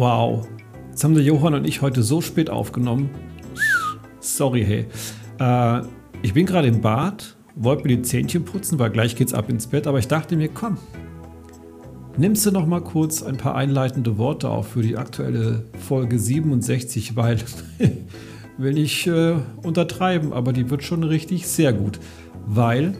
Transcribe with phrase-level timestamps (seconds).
[0.00, 0.48] Wow.
[0.88, 3.10] Jetzt haben der Johann und ich heute so spät aufgenommen.
[4.18, 4.86] Sorry, hey.
[5.38, 5.86] Äh,
[6.22, 9.66] ich bin gerade im Bad, wollte mir die Zähnchen putzen, weil gleich geht's ab ins
[9.66, 10.78] Bett, aber ich dachte mir, komm,
[12.16, 17.14] nimmst du noch mal kurz ein paar einleitende Worte auf für die aktuelle Folge 67,
[17.14, 17.36] weil
[18.56, 22.00] will ich äh, untertreiben, aber die wird schon richtig sehr gut,
[22.46, 22.94] weil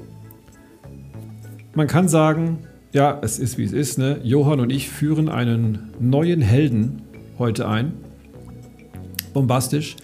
[1.74, 2.58] man kann sagen,
[2.92, 3.98] ja, es ist wie es ist.
[3.98, 4.20] Ne?
[4.22, 7.02] Johann und ich führen einen neuen Helden
[7.38, 7.92] heute ein.
[9.32, 9.96] Bombastisch.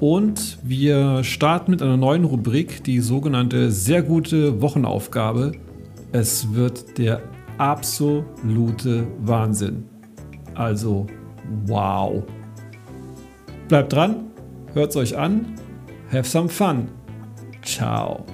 [0.00, 5.52] Und wir starten mit einer neuen Rubrik, die sogenannte sehr gute Wochenaufgabe.
[6.12, 7.22] Es wird der
[7.58, 9.84] absolute Wahnsinn.
[10.54, 11.06] Also,
[11.66, 12.22] wow.
[13.68, 14.16] Bleibt dran,
[14.74, 15.54] hört es euch an.
[16.12, 16.88] Have some fun.
[17.62, 18.26] Ciao.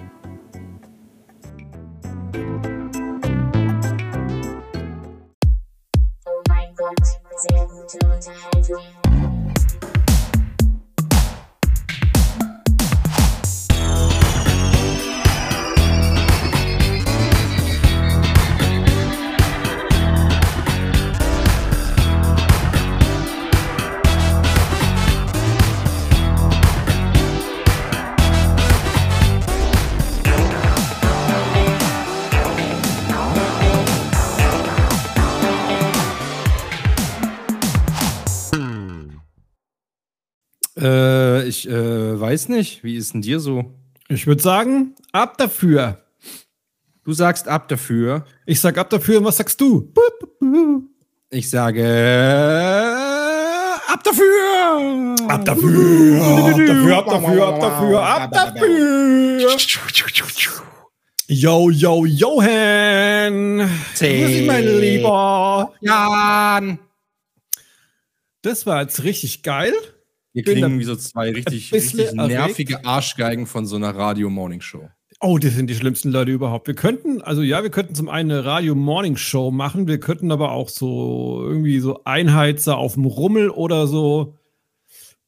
[42.30, 42.84] Weiß nicht.
[42.84, 43.74] Wie ist denn dir so?
[44.08, 46.04] Ich würde sagen, ab dafür.
[47.02, 48.24] Du sagst ab dafür.
[48.46, 49.92] Ich sag ab dafür, und was sagst du?
[51.30, 51.84] Ich sage
[53.88, 55.16] ab dafür.
[55.28, 59.40] Ab dafür, ab dafür, ab dafür, ab dafür, ab dafür.
[61.26, 63.58] Yo, yo, Johann.
[63.58, 65.72] Grüß dich, mein Lieber.
[65.80, 66.78] Jan.
[68.42, 69.74] Das war jetzt richtig geil.
[70.32, 72.14] Wir klingen wie so zwei richtig, richtig erregt.
[72.28, 74.88] nervige Arschgeigen von so einer Radio-Morning-Show.
[75.22, 76.66] Oh, das sind die schlimmsten Leute überhaupt.
[76.66, 80.68] Wir könnten, also ja, wir könnten zum einen eine Radio-Morning-Show machen, wir könnten aber auch
[80.68, 84.36] so irgendwie so Einheizer auf dem Rummel oder so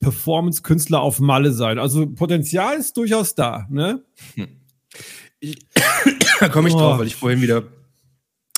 [0.00, 1.78] Performance-Künstler auf Malle sein.
[1.78, 4.02] Also Potenzial ist durchaus da, ne?
[6.40, 6.78] Da komme ich Oh.
[6.78, 7.64] drauf, weil ich vorhin wieder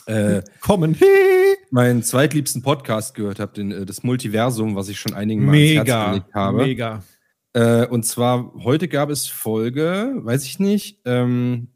[0.06, 0.97] äh, Kommen.
[1.70, 5.75] meinen zweitliebsten Podcast gehört habe, den, äh, das Multiversum, was ich schon einigen Mal ins
[5.75, 6.59] Herz Mega, gelegt habe.
[6.59, 7.03] mega.
[7.53, 11.69] Äh, und zwar, heute gab es Folge, weiß ich nicht, ähm,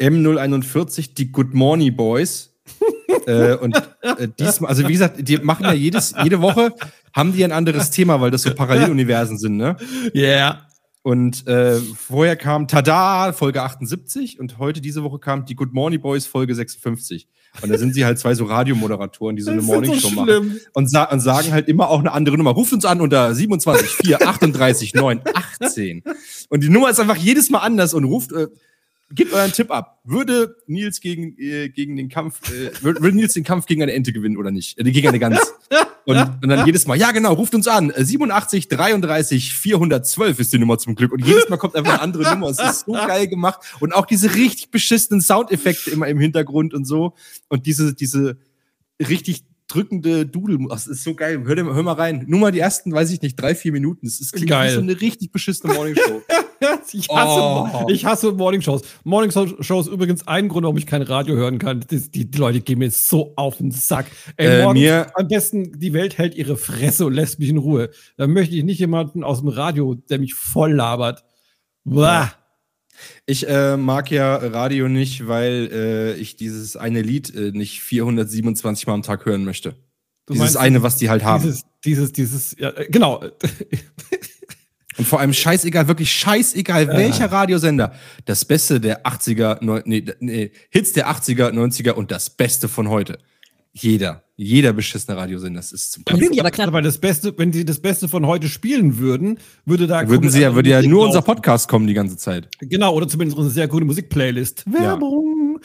[0.00, 2.54] M041, die Good Morning Boys.
[3.26, 6.72] äh, und äh, diesmal, also wie gesagt, die machen ja jedes, jede Woche,
[7.12, 9.76] haben die ein anderes Thema, weil das so Paralleluniversen sind, ne?
[10.14, 10.66] Yeah.
[11.02, 16.00] Und äh, vorher kam Tada, Folge 78 und heute diese Woche kam die Good Morning
[16.00, 17.26] Boys, Folge 56.
[17.60, 20.60] Und da sind sie halt zwei so Radiomoderatoren, die so eine Das ist so machen
[20.72, 22.52] und, sa und sagen halt immer auch eine andere Nummer.
[22.52, 25.22] Ruft uns an unter 27 4 38 9
[25.60, 26.02] 18.
[26.48, 28.46] Und die Nummer ist einfach jedes Mal anders und ruft, äh,
[29.14, 30.00] gebt euren Tipp ab.
[30.04, 33.92] Würde Nils gegen, äh, gegen den Kampf, äh, würde, würde Nils den Kampf gegen eine
[33.92, 34.78] Ente gewinnen oder nicht?
[34.78, 35.54] Äh, gegen eine Gans.
[36.04, 37.90] Und, und dann jedes Mal, ja genau, ruft uns an.
[37.90, 41.12] Äh, 87 33 412 ist die Nummer zum Glück.
[41.12, 42.48] Und jedes Mal kommt einfach eine andere Nummer.
[42.48, 43.60] Es ist so geil gemacht.
[43.80, 47.14] Und auch diese richtig beschissenen Soundeffekte immer im Hintergrund und so.
[47.48, 48.36] Und diese, diese
[49.00, 50.58] richtig drückende Dudel.
[50.68, 51.42] Das ist so geil.
[51.44, 52.24] Hör, hör mal rein.
[52.26, 54.06] Nur mal die ersten, weiß ich nicht, drei, vier Minuten.
[54.06, 54.70] Ist klingt Geil.
[54.70, 56.22] wie so eine richtig beschissene Morningshow.
[56.92, 57.40] Ich hasse,
[57.84, 57.86] Oh.
[57.88, 58.82] ich hasse Morningshows.
[59.04, 61.84] Morningshows übrigens ein Grund, warum ich kein Radio hören kann.
[61.88, 64.06] Das, die, die Leute gehen mir so auf den Sack.
[64.36, 67.58] Ey, Äh, morgens mir- am besten, die Welt hält ihre Fresse und lässt mich in
[67.58, 67.90] Ruhe.
[68.16, 71.24] Da möchte ich nicht jemanden aus dem Radio, der mich voll labert.
[71.84, 72.32] Blah.
[73.26, 78.86] Ich äh, mag ja Radio nicht, weil äh, ich dieses eine Lied äh, nicht 427
[78.86, 79.70] Mal am Tag hören möchte.
[80.26, 81.42] Du dieses meinst eine, was die halt haben.
[81.42, 83.24] Dieses, dieses, dieses, ja, äh, genau.
[84.98, 87.92] Und vor allem scheißegal, wirklich scheißegal, welcher Radiosender.
[88.24, 92.88] Das Beste der 80er, neun, nee, nee, Hits der 80er, 90er und das Beste von
[92.88, 93.18] heute.
[93.74, 95.58] Jeder, jeder beschissene Radiosender.
[95.58, 96.68] Das ist zum aber knapp.
[96.68, 100.42] Aber das Beste, wenn sie das Beste von heute spielen würden, würde da Würden sie
[100.42, 101.26] ja, würde ja nur unser laufen.
[101.26, 102.48] Podcast kommen die ganze Zeit.
[102.60, 104.70] Genau, oder zumindest unsere sehr gute Musikplaylist.
[104.70, 105.58] Werbung.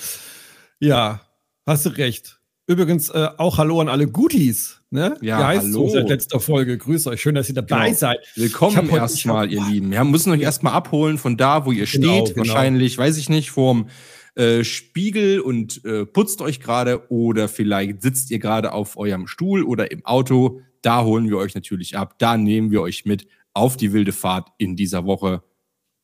[0.80, 1.22] Ja,
[1.66, 2.37] hast du recht.
[2.70, 4.82] Übrigens äh, auch Hallo an alle Goodies.
[4.90, 5.18] Ne?
[5.22, 5.88] Ja, Wie heißt hallo.
[5.90, 6.78] seit letzter Folge.
[6.78, 7.22] Grüß euch.
[7.22, 7.98] Schön, dass ihr dabei Genau.
[7.98, 8.20] seid.
[8.36, 9.90] Willkommen erstmal, ihr Lieben.
[9.92, 12.36] Wir müssen euch erstmal abholen von da, wo ihr Genau, steht.
[12.36, 12.46] genau.
[12.46, 13.88] Wahrscheinlich, weiß ich nicht, vorm
[14.36, 19.64] äh, Spiegel und äh, putzt euch gerade oder vielleicht sitzt ihr gerade auf eurem Stuhl
[19.64, 20.60] oder im Auto.
[20.82, 22.16] Da holen wir euch natürlich ab.
[22.20, 25.42] Da nehmen wir euch mit auf die wilde Fahrt in dieser Woche.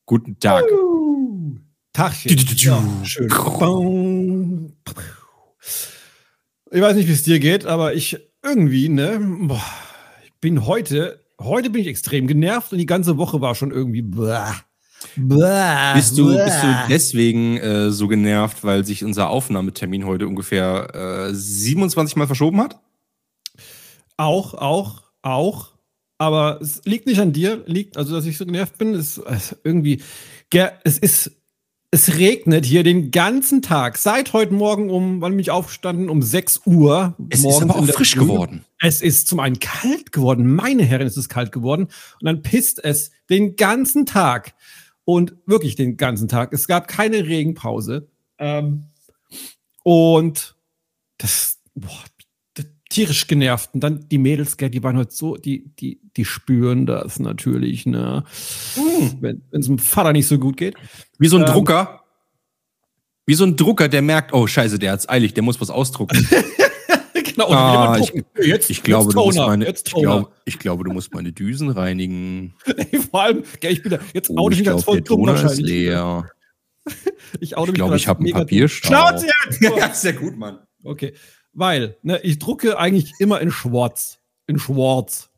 [0.06, 0.64] Guten Tag.
[1.92, 2.36] Tachchen.
[2.56, 3.28] Ja, schön.
[6.74, 9.20] Ich weiß nicht, wie es dir geht, aber ich irgendwie, ne?
[9.42, 9.62] Boah,
[10.24, 14.02] ich bin heute, heute bin ich extrem genervt und die ganze Woche war schon irgendwie.
[14.02, 14.56] Blah,
[15.14, 16.44] blah, Bist du, blah.
[16.44, 22.26] bist du deswegen äh, so genervt, weil sich unser Aufnahmetermin heute ungefähr äh, 27 Mal
[22.26, 22.80] verschoben hat?
[24.16, 25.74] Auch, auch, auch.
[26.18, 29.56] Aber es liegt nicht an dir, liegt, also dass ich so genervt bin, ist, ist
[29.62, 30.02] irgendwie,
[30.50, 31.30] ge- es ist,
[31.94, 33.98] es regnet hier den ganzen Tag.
[33.98, 36.10] Seit heute Morgen um, wann bin ich aufgestanden?
[36.10, 37.14] Um 6 Uhr.
[37.30, 38.22] Es ist aber auch frisch Früh.
[38.22, 38.64] geworden.
[38.80, 40.56] Es ist zum einen kalt geworden.
[40.56, 41.84] Meine Herren, ist es kalt geworden.
[41.84, 44.54] Und dann pisst es den ganzen Tag.
[45.04, 46.52] Und wirklich den ganzen Tag.
[46.52, 48.08] Es gab keine Regenpause.
[48.38, 48.86] Ähm,
[49.84, 50.56] und
[51.18, 52.13] das, boah, das,
[52.94, 53.70] tierisch genervt.
[53.74, 57.86] Und dann die Mädels, gell, die waren heute so, die, die, die spüren das natürlich,
[57.86, 58.24] ne?
[59.20, 60.76] Wenn es dem Vater nicht so gut geht.
[61.18, 61.48] Wie so ein Ähm.
[61.52, 62.00] Drucker.
[63.26, 66.28] Wie so ein Drucker, der merkt, oh scheiße, der hat's eilig, der muss was ausdrucken.
[67.14, 67.48] genau.
[67.50, 70.58] Ah, und ich- jetzt, Ich glaube, jetzt du musst Toner, meine, jetzt ich, glaube, ich
[70.58, 72.54] glaube, du musst meine Düsen reinigen.
[72.66, 75.04] Ey, Vor allem, gell, ich bin da, jetzt Oh, ich ich mich glaube, voll der
[75.04, 76.28] dumm Toner ist leer.
[77.40, 78.32] Ich, Ich glaube, ich habe einen.
[78.32, 78.88] Papierstau.
[78.88, 79.60] Schnauze jetzt!
[79.62, 80.58] ja, sehr gut, Mann.
[80.84, 81.14] Okay,
[81.54, 84.20] weil ne, ich drucke eigentlich immer in Schwarz.
[84.46, 85.30] In Schwarz.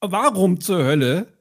[0.00, 1.32] Warum zur Hölle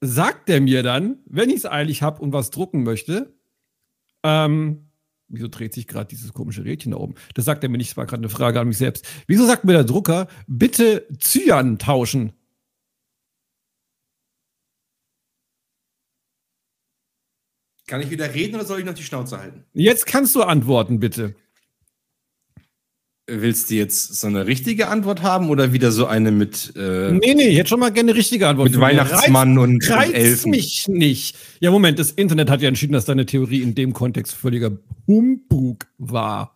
[0.00, 3.34] sagt der mir dann, wenn ich es eilig habe und was drucken möchte,
[4.22, 4.90] ähm,
[5.28, 7.14] wieso dreht sich gerade dieses komische Rädchen da oben?
[7.34, 9.06] Das sagt er mir nicht, das war gerade eine Frage an mich selbst.
[9.26, 12.32] Wieso sagt mir der Drucker, bitte Cyan tauschen?
[17.88, 19.64] Kann ich wieder reden oder soll ich noch die Schnauze halten?
[19.72, 21.36] Jetzt kannst du antworten, bitte.
[23.28, 27.34] Willst du jetzt so eine richtige Antwort haben oder wieder so eine mit, äh, Nee,
[27.34, 28.70] nee, ich hätte schon mal gerne eine richtige Antwort.
[28.70, 28.80] mit.
[28.80, 30.50] Weihnachtsmann und, und Reizt Elfen?
[30.52, 31.36] mich nicht.
[31.58, 34.78] Ja, Moment, das Internet hat ja entschieden, dass deine Theorie in dem Kontext völliger
[35.08, 36.54] Humbug war.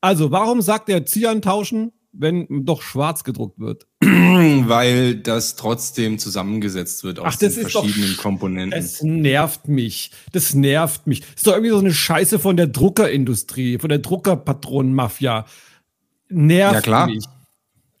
[0.00, 3.88] Also, warum sagt er Cyan tauschen, wenn doch schwarz gedruckt wird?
[4.00, 8.78] Weil das trotzdem zusammengesetzt wird aus Ach, das den doch verschiedenen sch- Komponenten.
[8.78, 10.12] Es nervt mich.
[10.30, 11.20] Das nervt mich.
[11.22, 15.46] Das ist doch irgendwie so eine Scheiße von der Druckerindustrie, von der Druckerpatronenmafia.
[16.28, 17.06] Nervt Ja, klar.
[17.06, 17.24] mich.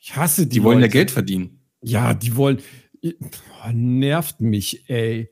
[0.00, 0.54] Ich hasse die.
[0.58, 0.92] die wollen ja Leute.
[0.92, 1.60] Geld verdienen.
[1.82, 2.58] Ja, die wollen.
[3.02, 5.30] Boah, nervt mich, ey.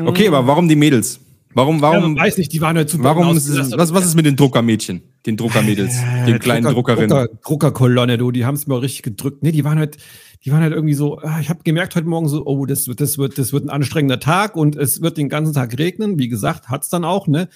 [0.00, 1.20] Okay, aber warum die Mädels?
[1.54, 3.78] Warum, Ja, warum, man weiß nicht, die waren halt super warum, ausgelastet.
[3.78, 5.02] was, was ist mit den Druckermädchen?
[5.26, 5.94] Den Druckermädels?
[6.26, 7.08] den kleinen Drucker, Druckerinnen?
[7.10, 9.42] Drucker, Druckerkolonne, du, die haben es mir auch richtig gedrückt.
[9.42, 9.98] Nee, die waren halt,
[10.44, 13.02] die waren halt irgendwie so, ah, ich habe gemerkt heute Morgen so, oh, das wird,
[13.02, 16.18] das wird, das wird ein anstrengender Tag und es wird den ganzen Tag regnen.
[16.18, 17.48] Wie gesagt, hat's dann auch, ne?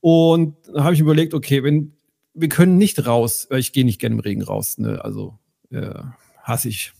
[0.00, 1.92] Und da habe ich überlegt, okay, wenn
[2.40, 5.04] wir können nicht raus, weil ich gehe nicht gerne im Regen raus, ne?
[5.04, 5.38] Also
[5.70, 5.90] äh,
[6.42, 6.92] hasse ich.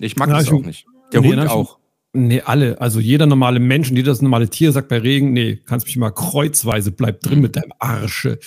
[0.00, 0.86] Ich mag das ich- auch nicht.
[1.12, 1.78] Der Nee, Hund auch.
[2.14, 2.78] Nee, alle.
[2.80, 6.10] Also jeder normale Mensch und jedes normale Tier sagt bei Regen, nee, kannst mich mal
[6.10, 8.38] kreuzweise, bleib drin mit deinem Arsche.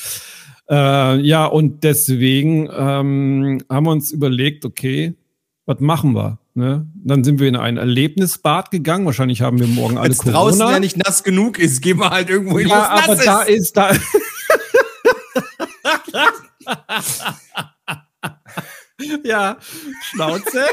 [0.69, 5.13] Äh, ja, und deswegen ähm, haben wir uns überlegt, okay,
[5.65, 6.39] was machen wir?
[6.53, 6.87] Ne?
[7.03, 9.05] Dann sind wir in ein Erlebnisbad gegangen.
[9.05, 10.71] Wahrscheinlich haben wir morgen alle draußen Corona.
[10.71, 13.57] ja nicht nass genug ist, gehen wir halt irgendwo hin, ja, aber nass da ist.
[13.59, 13.91] ist da.
[19.23, 19.57] ja,
[20.01, 20.61] Schnauze.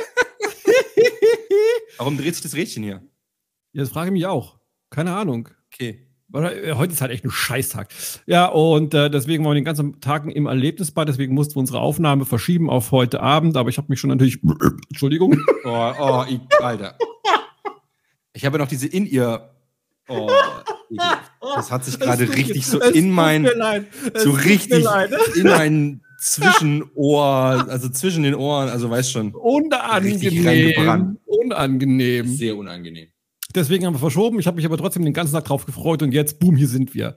[1.99, 3.03] Warum dreht sich das Rädchen hier?
[3.73, 4.59] Ja, das frage ich mich auch.
[4.91, 5.49] Keine Ahnung.
[5.73, 6.07] Okay.
[6.29, 7.89] Weil, äh, Heute ist halt echt ein Scheißtag.
[8.27, 11.81] Ja, und äh, deswegen waren wir den ganzen Tag im Erlebnisbad, deswegen mussten wir unsere
[11.81, 14.39] Aufnahme verschieben auf heute Abend, aber ich habe mich schon natürlich.
[14.89, 15.37] Entschuldigung.
[15.65, 16.97] Oh, oh, ich, Alter.
[18.33, 19.51] Ich habe noch diese in ihr.
[20.09, 20.31] Oh,
[21.55, 23.49] das hat sich gerade richtig so in mein,
[24.17, 24.85] so richtig
[25.37, 31.19] in mein Zwischenohr, also zwischen den Ohren, also weißt schon, Unangenehm.
[31.27, 32.27] Unangenehm.
[32.37, 33.09] sehr unangenehm.
[33.55, 34.39] Deswegen haben wir verschoben.
[34.39, 36.95] Ich habe mich aber trotzdem den ganzen Tag drauf gefreut und jetzt, boom, hier sind
[36.95, 37.15] wir.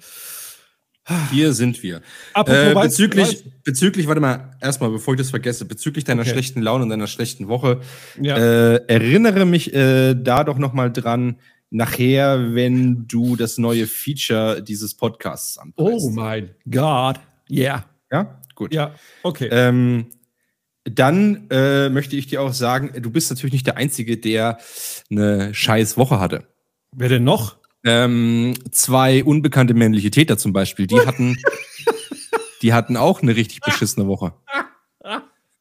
[1.31, 2.01] Hier sind wir.
[2.33, 6.23] Apropos Äh, Weiß- bezüglich, Weiß- bezüglich, warte mal, erstmal, bevor ich das vergesse, bezüglich deiner
[6.23, 6.31] Okay.
[6.31, 7.81] schlechten Laune und deiner schlechten Woche,
[8.19, 8.37] Ja.
[8.37, 11.35] äh, erinnere mich äh, da doch noch mal dran,
[11.69, 16.05] nachher, wenn du das neue Feature dieses Podcasts anpreist.
[16.05, 17.19] oh mein Gott.
[17.47, 17.85] Ja.
[18.11, 18.73] Ja, gut.
[18.73, 18.95] Ja.
[19.23, 19.49] Okay.
[19.51, 20.07] Ähm,
[20.85, 24.59] dann äh, möchte ich dir auch sagen, du bist natürlich nicht der Einzige, der
[25.09, 26.47] eine scheiß Woche hatte.
[26.91, 27.57] Wer denn noch?
[27.83, 31.37] Ähm, zwei unbekannte männliche Täter zum Beispiel, die hatten,
[32.61, 34.33] die hatten auch eine richtig beschissene Woche.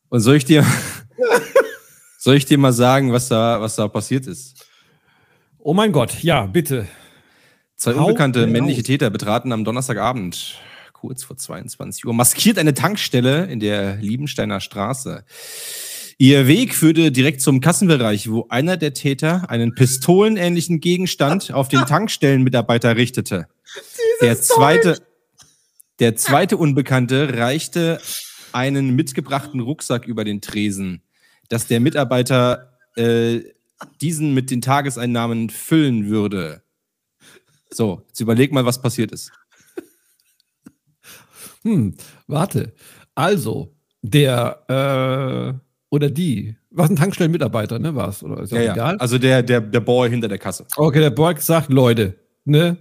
[0.08, 0.64] Und soll ich dir,
[2.18, 4.64] soll ich dir mal sagen, was da, was da passiert ist?
[5.66, 6.22] Oh mein Gott.
[6.22, 6.86] Ja, bitte.
[7.76, 10.56] Zwei Hau unbekannte männliche Täter betraten am Donnerstagabend,
[10.92, 15.24] kurz vor 22 Uhr, maskiert eine Tankstelle in der Liebensteiner Straße.
[16.18, 21.86] Ihr Weg führte direkt zum Kassenbereich, wo einer der Täter einen pistolenähnlichen Gegenstand auf den
[21.86, 23.48] Tankstellenmitarbeiter richtete.
[24.20, 24.98] Der zweite,
[25.98, 28.02] der zweite Unbekannte reichte
[28.52, 31.00] einen mitgebrachten Rucksack über den Tresen,
[31.48, 33.53] dass der Mitarbeiter äh,
[34.00, 36.62] diesen mit den Tageseinnahmen füllen würde.
[37.70, 39.32] So, jetzt überleg mal, was passiert ist.
[41.62, 41.94] Hm,
[42.26, 42.74] warte.
[43.14, 44.64] Also, der
[45.54, 45.58] äh,
[45.90, 48.22] oder die, was ein Tankstellenmitarbeiter, ne, war's?
[48.22, 48.72] Oder ist ja, Ja, ja.
[48.72, 48.96] egal?
[48.98, 50.66] Also der, der, der Boy hinter der Kasse.
[50.76, 52.76] Okay, der Borg sagt, Leute, ne?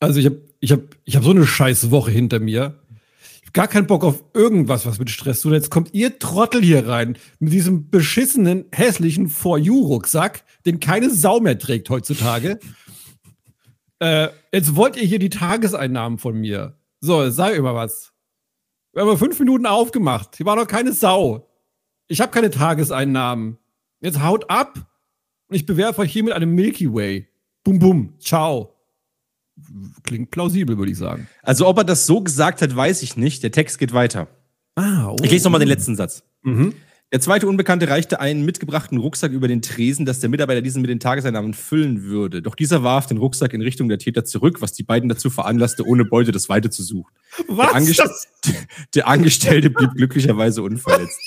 [0.00, 2.80] Also ich habe ich hab, ich hab so eine scheiß Woche hinter mir.
[3.56, 5.54] Gar keinen Bock auf irgendwas, was mit Stress tut.
[5.54, 11.40] Jetzt kommt ihr Trottel hier rein mit diesem beschissenen, hässlichen For You-Rucksack, den keine Sau
[11.40, 12.58] mehr trägt heutzutage.
[13.98, 16.78] Äh, jetzt wollt ihr hier die Tageseinnahmen von mir.
[17.00, 18.12] So, sag mal was.
[18.92, 20.36] Wir haben fünf Minuten aufgemacht.
[20.36, 21.48] Hier war noch keine Sau.
[22.08, 23.56] Ich habe keine Tageseinnahmen.
[24.02, 24.86] Jetzt haut ab
[25.48, 27.26] und ich bewerfe euch hier mit einem Milky Way.
[27.64, 28.18] Bum, bum.
[28.18, 28.75] Ciao.
[30.02, 31.28] Klingt plausibel, würde ich sagen.
[31.42, 33.42] Also ob er das so gesagt hat, weiß ich nicht.
[33.42, 34.28] Der Text geht weiter.
[34.74, 35.16] Ah, oh.
[35.22, 36.22] Ich lese nochmal den letzten Satz.
[36.42, 36.74] Mhm.
[37.12, 40.90] Der zweite Unbekannte reichte einen mitgebrachten Rucksack über den Tresen, dass der Mitarbeiter diesen mit
[40.90, 42.42] den Tageseinnahmen füllen würde.
[42.42, 45.86] Doch dieser warf den Rucksack in Richtung der Täter zurück, was die beiden dazu veranlasste,
[45.86, 47.12] ohne Beute das Weite zu suchen.
[47.46, 47.68] Was?
[47.68, 48.28] Der, Angest
[48.96, 51.20] der Angestellte blieb glücklicherweise unverletzt.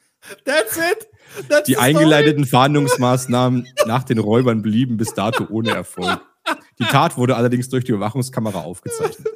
[0.44, 1.08] That's it.
[1.48, 6.20] That's Die eingeleiteten Fahndungsmaßnahmen nach den Räubern blieben bis dato ohne Erfolg.
[6.80, 9.28] Die Tat wurde allerdings durch die Überwachungskamera aufgezeichnet.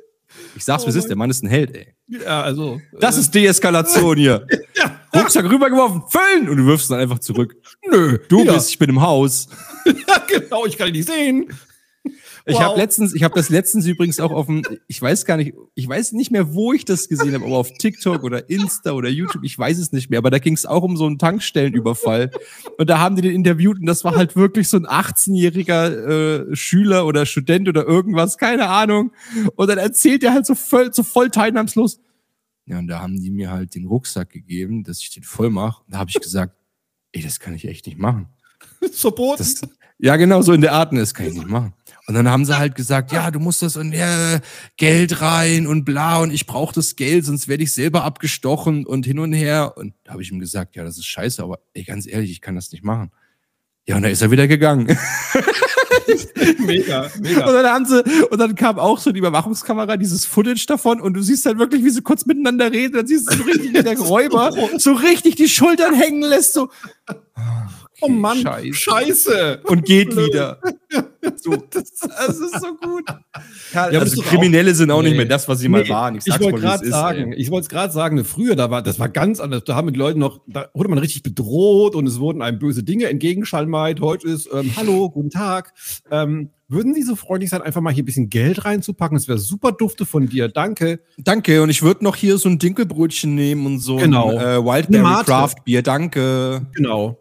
[0.57, 1.95] Ich sag's, wie es ist, der Mann ist ein Held, ey.
[2.09, 2.81] Ja, also.
[2.99, 4.47] Das ist Deeskalation hier.
[5.15, 6.49] Rucksack rübergeworfen, füllen!
[6.49, 7.57] Und du wirfst ihn dann einfach zurück.
[7.89, 8.19] Nö.
[8.29, 8.55] Du ja.
[8.55, 9.49] bist, ich bin im Haus.
[9.87, 11.53] Ja, genau, ich kann ihn nicht sehen.
[12.47, 12.63] Ich Wow.
[12.63, 15.89] habe letztens, ich habe das letztens übrigens auch auf dem, ich weiß gar nicht, ich
[15.89, 19.45] weiß nicht mehr, wo ich das gesehen habe, aber auf TikTok oder Insta oder YouTube,
[19.45, 22.31] ich weiß es nicht mehr, aber da ging es auch um so einen Tankstellenüberfall.
[22.77, 26.55] Und da haben die den interviewt und das war halt wirklich so ein 18-jähriger äh,
[26.57, 29.13] Schüler oder Student oder irgendwas, keine Ahnung.
[29.57, 31.99] Und dann erzählt er halt so voll, so voll teilnahmslos.
[32.67, 35.83] Ja, und da haben die mir halt den Rucksack gegeben, dass ich den voll mache.
[35.87, 36.55] Und da habe ich gesagt,
[37.13, 38.29] ey, das kann ich echt nicht machen.
[38.93, 39.39] Verboten.
[39.39, 39.61] Das,
[39.99, 41.73] ja, genau, so in der Art, ne, das kann ich nicht machen.
[42.07, 44.41] Und dann haben sie halt gesagt, ja, du musst das und ja,
[44.77, 49.07] Geld rein und bla und ich brauche das Geld, sonst werde ich selber abgestochen und
[49.07, 49.75] hin und her.
[49.77, 52.41] Und da habe ich ihm gesagt, ja, das ist scheiße, aber ey, ganz ehrlich, ich
[52.43, 53.11] kann das nicht machen.
[53.87, 54.87] Ja, und da ist er wieder gegangen.
[56.59, 57.53] mega, Und mega.
[57.53, 61.23] dann haben sie, und dann kam auch so die Überwachungskamera, dieses Footage davon, und du
[61.23, 63.99] siehst halt wirklich, wie sie kurz miteinander reden, dann siehst du so richtig, wie der
[63.99, 66.71] Räuber so richtig die Schultern hängen lässt, so.
[68.01, 68.75] Oh Mann, Scheiße.
[68.75, 69.61] Scheiße.
[69.65, 70.61] Und geht wieder.
[71.45, 73.05] So, das, das ist so gut.
[73.75, 75.19] Ja, aber das also Kriminelle sind auch nicht Nee.
[75.19, 76.17] mehr das, was sie mal Nee, waren.
[76.17, 77.39] Ich Ich, wollte gerade sagen, ey.
[77.39, 79.65] ich wollte es gerade sagen, ne, früher, da war, das war ganz anders.
[79.65, 82.83] Da haben die Leute noch, da wurde man richtig bedroht und es wurden einem böse
[82.83, 84.01] Dinge entgegenschalmeit.
[84.01, 85.75] Heute ist, ähm, hallo, guten Tag.
[86.11, 89.17] Ähm, würden Sie so freundlich sein, einfach mal hier ein bisschen Geld reinzupacken?
[89.19, 90.49] Das wäre super dufte von dir.
[90.49, 91.01] Danke.
[91.19, 91.63] Danke.
[91.63, 94.31] Und ich würde noch hier so ein Dinkelbrötchen nehmen und so Genau.
[94.31, 95.25] ein äh, Wildberry.
[95.25, 95.83] Craft Bier.
[95.83, 96.67] Danke.
[96.75, 97.19] Genau.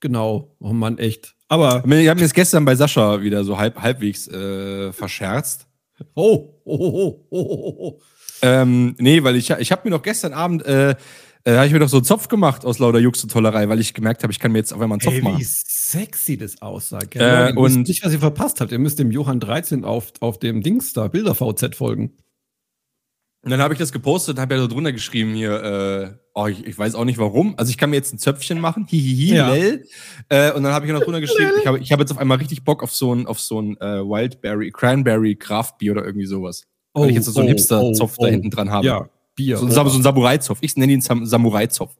[0.00, 0.54] Genau.
[0.60, 1.34] Oh Mann, echt.
[1.54, 5.66] Aber, Ich habe mir das gestern bei Sascha wieder so halb, halbwegs äh, verscherzt.
[6.14, 8.00] oh, oh, oh, oh, oh, oh.
[8.42, 10.96] Ähm, nee, weil ich, ich habe mir noch gestern Abend, äh,
[11.44, 13.80] äh, habe ich mir doch so einen Zopf gemacht aus lauter Jux und Tollerei, weil
[13.80, 15.44] ich gemerkt habe, ich kann mir jetzt auf einmal einen Zopf Ey, wie machen.
[15.44, 16.98] sexy das aussah.
[16.98, 17.50] Gell?
[17.50, 18.72] Äh, und- nicht, was ihr verpasst habt.
[18.72, 22.12] Ihr müsst dem Johann 13 auf, auf dem Dings da, Bilder VZ folgen.
[23.44, 26.66] Und dann habe ich das gepostet habe ja so drunter geschrieben hier, äh, oh, ich,
[26.66, 27.54] ich weiß auch nicht warum.
[27.58, 29.52] Also ich kann mir jetzt ein Zöpfchen machen, hihihi, Ja.
[29.52, 29.84] lel.
[30.30, 32.38] Äh, und dann habe ich noch drunter geschrieben, ich habe ich hab jetzt auf einmal
[32.38, 36.26] richtig Bock auf so ein, auf so ein äh, Wildberry, Cranberry Craft Bier oder irgendwie
[36.26, 36.64] sowas.
[36.94, 38.86] Weil ich jetzt so einen Hipster-Zopf da hinten dran habe.
[38.86, 39.56] Oh, Ja, Bier.
[39.58, 40.58] So, so ein Samurai-Zopf.
[40.60, 41.92] Ich nenne ihn Sam Samurai-Zopf.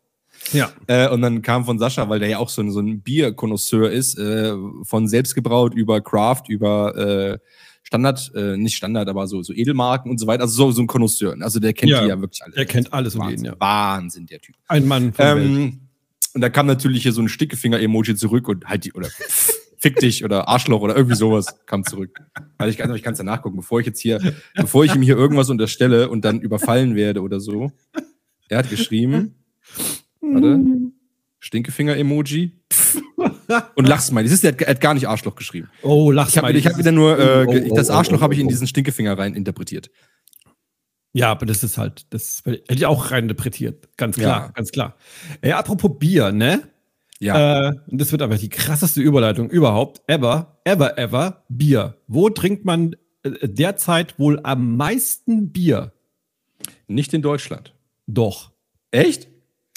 [0.52, 0.70] ja.
[0.86, 3.90] Äh, und dann kam von Sascha, weil der ja auch so ein, so ein Bierkonnoisseur
[3.90, 4.52] ist, äh,
[4.84, 7.38] von selbstgebraut über Craft, über äh,
[7.84, 10.42] Standard, äh, nicht Standard, aber so, so Edelmarken und so weiter.
[10.42, 11.36] Also so, so ein Konnoisseur.
[11.40, 12.56] Also der kennt Ja, die ja wirklich alle.
[12.56, 13.60] er kennt alles und Wahnsinn, jeden, ja.
[13.60, 14.56] Wahnsinn, der Typ.
[14.68, 15.44] Ein Mann von Welt.
[15.44, 15.80] Ähm,
[16.34, 19.08] und da kam natürlich hier so ein Stickefinger-Emoji zurück und halt die, oder
[19.78, 22.18] fick dich oder Arschloch oder irgendwie sowas kam zurück.
[22.58, 24.18] Also ich, kann- ich kann es ja nachgucken, bevor ich jetzt hier,
[24.56, 27.70] bevor ich ihm hier irgendwas unterstelle und dann überfallen werde oder so.
[28.48, 29.34] Er hat geschrieben,
[30.22, 30.60] warte,
[31.38, 32.52] Stinkefinger-Emoji
[33.74, 34.24] und Lachsmiley.
[34.24, 35.70] Das ist, er hat, gar nicht Arschloch geschrieben.
[35.82, 36.56] Oh, lach Ich habe mal.
[36.56, 38.50] ich hab wieder nur, äh, Oh, oh, das oh, Arschloch oh, habe ich in oh.
[38.50, 39.90] diesen Stinkefinger rein interpretiert.
[41.12, 43.88] Ja, aber das ist halt, das hätte ich auch rein interpretiert.
[43.96, 44.48] Ganz klar, Ja.
[44.48, 44.96] ganz klar.
[45.42, 46.68] Ey, apropos Bier, ne?
[47.20, 47.68] Ja.
[47.68, 50.02] Äh, und das wird aber die krasseste Überleitung überhaupt.
[50.08, 51.44] Ever, ever, ever.
[51.48, 51.96] Bier.
[52.08, 55.92] Wo trinkt man äh, derzeit wohl am meisten Bier?
[56.88, 57.74] Nicht in Deutschland.
[58.06, 58.50] Doch.
[58.90, 59.28] Echt?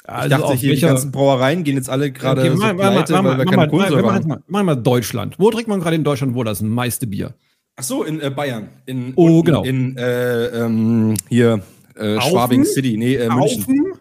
[0.08, 3.14] Also ich dachte, hier die welcher- ganzen Brauereien gehen jetzt alle gerade Okay, so pleite,
[3.14, 4.28] mach- weil wir keine Kohlensäure haben.
[4.28, 5.36] mach- Mach mal Deutschland.
[5.38, 7.34] Wo trinkt man gerade in Deutschland wohl das meiste Bier?
[7.76, 8.70] Ach so, in äh, Bayern.
[8.86, 9.64] In, Oh, unten genau.
[9.64, 11.62] In äh, ähm, hier
[11.96, 12.20] äh?
[12.22, 12.98] Schwabing City.
[12.98, 13.62] Nee, äh, München.
[13.64, 13.94] Aufen?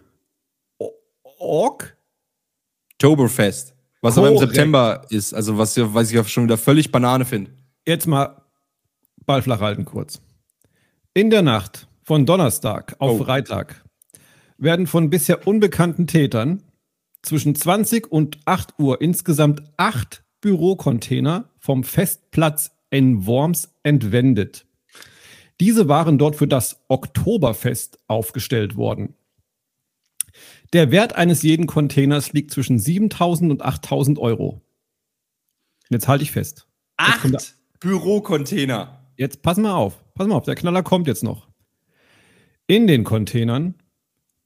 [1.39, 1.97] Org?
[2.95, 3.75] Oktoberfest.
[4.01, 4.53] Was aber im Korrekt.
[4.55, 5.35] September ist.
[5.35, 7.51] Also was, was ich ja schon wieder völlig Banane finde.
[7.87, 8.43] Jetzt mal
[9.27, 10.21] Ball flach halten kurz.
[11.15, 13.25] In der Nacht von Donnerstag auf Oh.
[13.25, 13.83] Freitag
[14.59, 16.63] werden von bisher unbekannten Tätern
[17.23, 24.67] zwischen 20 und 8 Uhr insgesamt acht Bürocontainer vom Festplatz in Worms entwendet.
[25.61, 29.15] Diese waren dort für das Oktoberfest aufgestellt worden.
[30.73, 34.49] Der Wert eines jeden Containers liegt zwischen 7000 und 8000 Euro.
[34.49, 34.63] Und
[35.91, 36.67] Jetzt halte ich fest.
[36.97, 39.07] Acht Bürocontainer.
[39.17, 41.49] Jetzt pass mal auf, pass mal auf, der Knaller kommt jetzt noch.
[42.67, 43.75] In den Containern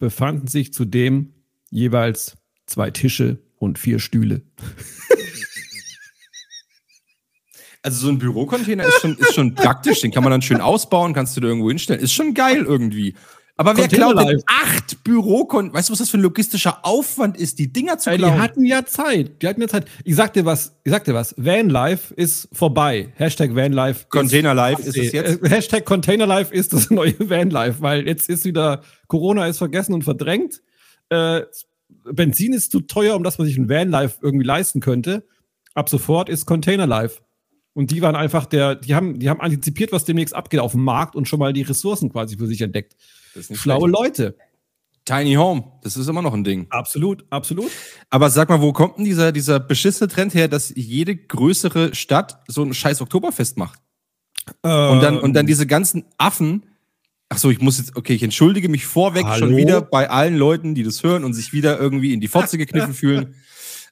[0.01, 1.35] befanden sich zudem
[1.71, 4.43] jeweils zwei Tische und vier Stühle.
[7.83, 10.03] Also so ein Bürocontainer ist schon, ist schon praktisch.
[10.03, 12.03] Den kann man dann schön ausbauen, kannst du da irgendwo hinstellen.
[12.03, 13.15] Ist schon geil irgendwie.
[13.61, 15.75] Aber wer klaut denn acht Bürocontainer?
[15.75, 18.41] Weißt du, was das für ein logistischer Aufwand ist, die Dinger zu Äh, die klauen?
[18.41, 19.43] hatten ja Zeit.
[19.43, 19.85] Die hatten ja Zeit.
[20.05, 21.35] Ich sag dir was, ich sag dir was.
[21.37, 23.13] Vanlife ist vorbei.
[23.17, 24.01] Hashtag Vanlife.
[24.01, 25.43] ist Container Life ist es jetzt?
[25.43, 30.05] Äh, Hashtag Containerlife ist das neue Vanlife, weil jetzt ist wieder Corona ist vergessen und
[30.05, 30.63] verdrängt.
[31.11, 31.43] Äh,
[32.11, 35.27] Benzin ist zu teuer, um dass man sich ein Vanlife irgendwie leisten könnte.
[35.75, 37.21] Ab sofort ist Containerlife.
[37.75, 40.83] Und die waren einfach der, die haben, die haben antizipiert, was demnächst abgeht auf dem
[40.83, 42.97] Markt und schon mal die Ressourcen quasi für sich entdeckt.
[43.35, 44.19] Das nicht Schlaue schlecht.
[44.19, 44.37] Leute.
[45.05, 46.67] Tiny Home, das ist immer noch ein Ding.
[46.71, 47.71] Absolut, absolut.
[48.11, 52.43] Aber sag mal, wo kommt denn dieser, dieser beschissene Trend her, dass jede größere Stadt
[52.47, 53.81] so ein scheiß Oktoberfest macht?
[54.63, 56.67] Und dann, und dann diese ganzen Affen.
[57.29, 59.47] Ach so, ich muss jetzt, okay, ich entschuldige mich vorweg Hallo?
[59.47, 62.59] schon wieder bei allen Leuten, die das hören und sich wieder irgendwie in die Fotze
[62.59, 63.35] gekniffen fühlen.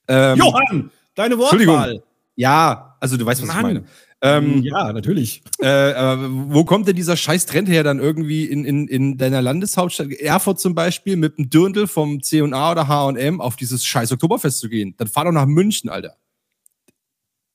[0.08, 1.74] Ähm, Johann, deine Entschuldigung.
[1.76, 2.02] Wortwahl.
[2.38, 3.56] Ja, also du weißt, was Mann.
[3.58, 3.84] ich meine.
[4.20, 5.42] Ähm, ja, natürlich.
[5.60, 9.42] äh, äh, wo kommt denn dieser scheiß Trend her, dann irgendwie in, in, in deiner
[9.42, 14.60] Landeshauptstadt, Erfurt zum Beispiel, mit einem Dirndl vom C&A oder H&M auf dieses scheiß Oktoberfest
[14.60, 14.94] zu gehen?
[14.98, 16.16] Dann fahr doch nach München, Alter.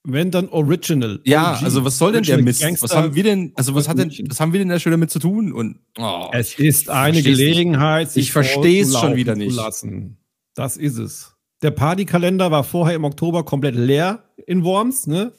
[0.03, 1.21] Wenn dann Original.
[1.23, 2.61] Ja, OG, also was soll denn der Mist?
[2.61, 4.91] Gangster Was haben wir denn, also was hat denn, was haben wir denn da schon
[4.91, 5.53] damit zu tun?
[5.53, 7.21] Und, oh, Es ist eine.
[7.21, 9.57] Gelegenheit, sich Ich versteh's vorzulaufen schon wieder nicht.
[10.55, 11.32] Das ist es.
[11.63, 15.31] Der Partykalender war vorher im Oktober komplett leer in Worms, ne?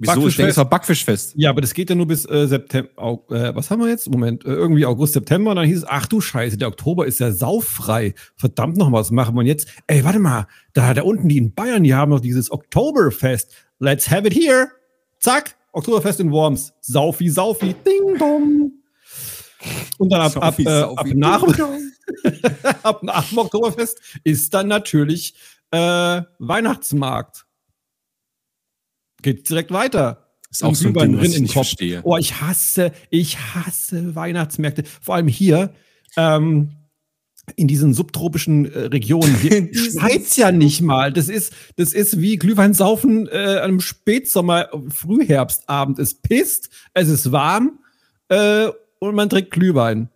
[0.00, 0.28] wieso?
[0.28, 1.34] Ich denke, es war Backfischfest.
[1.36, 2.90] Ja, aber das geht ja nur bis äh, September.
[2.96, 4.10] Au, äh, was haben wir jetzt?
[4.10, 5.50] Moment, äh, irgendwie August, September.
[5.50, 8.14] Und dann hieß es, ach du Scheiße, der Oktober ist ja sauffrei.
[8.36, 9.68] Verdammt noch, was machen wir jetzt?
[9.86, 13.52] Ey, warte mal, da, da unten, die in Bayern, die haben noch dieses Oktoberfest.
[13.78, 14.68] Let's have it here.
[15.20, 16.72] Zack, Oktoberfest in Worms.
[16.80, 18.72] Saufi, Saufi, ding dong.
[19.98, 21.42] Und dann ab, ab, äh, ab, nach,
[22.82, 25.34] ab nach dem Oktoberfest ist dann natürlich
[25.70, 27.46] äh, Weihnachtsmarkt.
[29.22, 30.30] Geht direkt weiter.
[30.50, 32.00] Ist auch so ein Ding, was ich nicht verstehe.
[32.02, 34.82] Oh, ich hasse, ich hasse Weihnachtsmärkte.
[35.00, 35.74] Vor allem hier
[36.16, 36.72] ähm,
[37.56, 39.34] in diesen subtropischen äh, Regionen.
[39.40, 41.12] Hier schneit's ja nicht mal.
[41.12, 45.98] Das ist, das ist wie Glühwein saufen äh, an einem Spätsommer, Frühherbstabend.
[45.98, 47.78] Es pisst, es ist warm
[48.28, 48.68] äh,
[49.00, 50.08] und man trinkt Glühwein.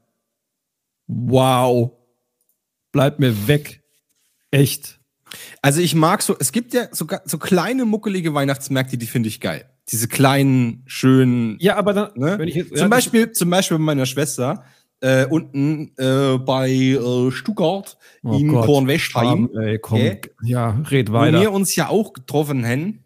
[1.08, 1.90] Wow.
[2.92, 3.82] Bleibt mir weg.
[4.52, 5.00] Echt.
[5.62, 9.40] Also ich mag so, es gibt ja so, so kleine, muckelige Weihnachtsmärkte, die finde ich
[9.40, 9.68] geil.
[9.90, 12.38] Diese kleinen, schönen, Ja, aber dann, Ne?
[12.38, 14.64] wenn ich jetzt, zum, ja, Beispiel, zum Beispiel bei meiner Schwester
[15.00, 19.50] äh, unten äh, bei äh, Stuttgart Oh in Kornwestheim.
[19.52, 20.20] Gell?
[20.42, 21.40] Ja, red wo weiter.
[21.40, 23.04] wir uns ja auch getroffen haben.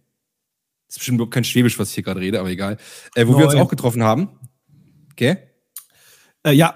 [0.86, 2.76] Das ist bestimmt überhaupt kein Schwäbisch, was ich hier gerade rede, aber egal.
[3.14, 4.28] Äh, wo wir uns auch getroffen haben.
[5.12, 5.38] Okay?
[6.44, 6.74] Äh, ja,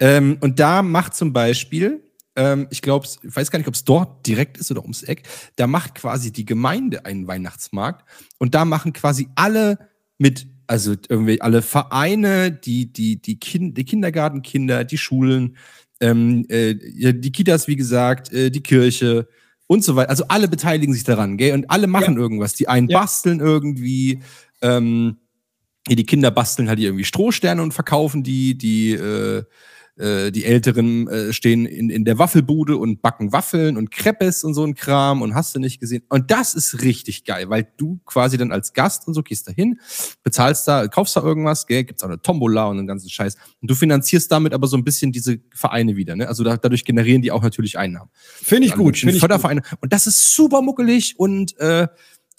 [0.00, 2.02] Ähm, und da macht zum Beispiel,
[2.36, 5.22] ähm, ich glaube, ich weiß gar nicht, ob es dort direkt ist oder ums Eck,
[5.56, 8.04] da macht quasi die Gemeinde einen Weihnachtsmarkt
[8.38, 9.78] und da machen quasi alle
[10.18, 15.56] mit, also irgendwie alle Vereine, die, die, die, kind, die Kindergartenkinder, die Schulen,
[16.00, 19.28] ähm, äh, ja, die Kitas, wie gesagt, äh, die Kirche
[19.68, 20.10] und so weiter.
[20.10, 21.54] Also alle beteiligen sich daran, gell?
[21.54, 22.54] Und alle machen irgendwas.
[22.54, 23.00] Die einen Ja.
[23.00, 24.22] basteln irgendwie,
[24.62, 25.29] ähm, ja,
[25.96, 29.44] die Kinder basteln halt irgendwie Strohsterne und verkaufen die, die, äh,
[30.00, 34.54] äh, die Älteren äh, stehen in, in der Waffelbude und backen Waffeln und Crepes und
[34.54, 36.02] so ein Kram und hast du nicht gesehen.
[36.08, 39.52] Und das ist richtig geil, weil du quasi dann als Gast und so gehst da
[39.52, 39.78] hin,
[40.22, 43.36] bezahlst da, kaufst da irgendwas, gell, gibt's auch eine Tombola und den ganzen Scheiß.
[43.60, 46.28] Und du finanzierst damit aber so ein bisschen diese Vereine wieder, ne?
[46.28, 48.10] Also da, dadurch generieren die auch natürlich Einnahmen.
[48.14, 48.96] finde ich Alle gut.
[48.96, 49.28] Finde ich gut.
[49.28, 49.62] Fördervereine.
[49.82, 51.88] Und das ist super muckelig und äh,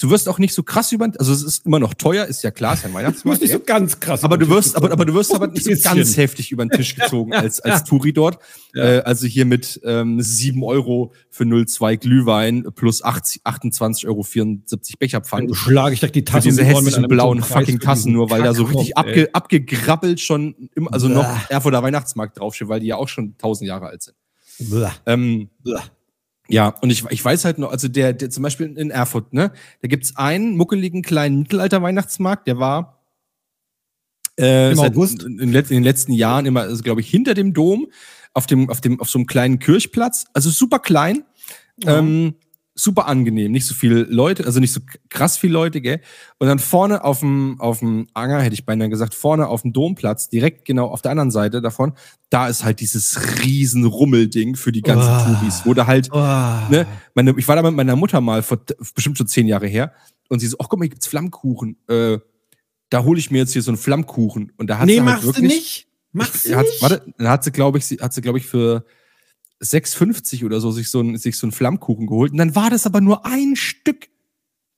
[0.02, 2.52] du wirst auch nicht so krass über, also es ist immer noch teuer, ist ja
[2.52, 3.40] klar, ist ein Du Weihnachtsmarkt.
[3.40, 4.24] bist nicht so ganz krass.
[4.24, 6.18] aber über du den wirst, Tisch aber, aber du wirst aber nicht so Ein ganz
[6.18, 8.40] heftig über den Tisch gezogen als, als Touri dort.
[8.74, 8.84] Ja.
[8.84, 14.26] Äh, also hier mit ähm, 7 Euro für 0,2 Glühwein plus 80, 28,74 Euro
[15.00, 15.56] Becherpfand.
[15.56, 18.44] Schlage ich direkt die Für Tasse diese hässlichen blauen so fucking für Tassen, nur weil
[18.44, 21.14] da so richtig kommt, abge, abgegrabbelt schon, im, also Bäh.
[21.16, 24.16] noch Erfurter Weihnachtsmarkt draufsteht, weil die ja auch schon tausend Jahre alt sind.
[24.60, 24.94] Blah.
[25.06, 25.50] Ähm,
[26.52, 29.52] ja, und ich, ich weiß halt noch, also der, der zum Beispiel in Erfurt, ne,
[29.82, 32.98] da gibt's einen muckeligen kleinen Mittelalter-Weihnachtsmarkt, der war
[34.40, 35.24] äh, Im August?
[35.24, 37.88] In, den letzten- in den letzten Jahren immer, also, glaube ich, hinter dem Dom,
[38.34, 41.24] auf dem, auf dem, auf so einem kleinen Kirchplatz, also super klein,
[41.86, 42.36] ähm,
[42.74, 44.80] super angenehm, nicht so viele Leute, also nicht so
[45.10, 46.00] krass viele Leute, gell?
[46.40, 49.74] Und dann vorne auf dem, auf dem Anger, hätte ich beinahe gesagt, vorne auf dem
[49.74, 51.94] Domplatz, direkt genau auf der anderen Seite davon,
[52.30, 55.26] da ist halt dieses riesen Rummelding für die ganzen Ah.
[55.40, 56.18] Touris, wo da halt, Oh.
[56.18, 58.60] ne, meine, ich war da mit meiner Mutter mal vor
[58.96, 59.94] bestimmt schon zehn Jahre her
[60.30, 61.76] und sie so, ach guck mal, hier gibt's Flammkuchen.
[61.90, 62.20] Äh,
[62.90, 64.52] da hole ich mir jetzt hier so einen Flammkuchen.
[64.58, 65.88] Und da hat Nee, sie halt machst du nicht.
[66.14, 66.82] Machst du nicht.
[66.82, 68.86] Warte, dann hat sie, glaube ich, sie, hat sie, glaube ich, für
[69.62, 72.32] 6,50 oder so sich so, ein, sich so einen Flammkuchen geholt.
[72.32, 74.08] Und dann war das aber nur ein Stück.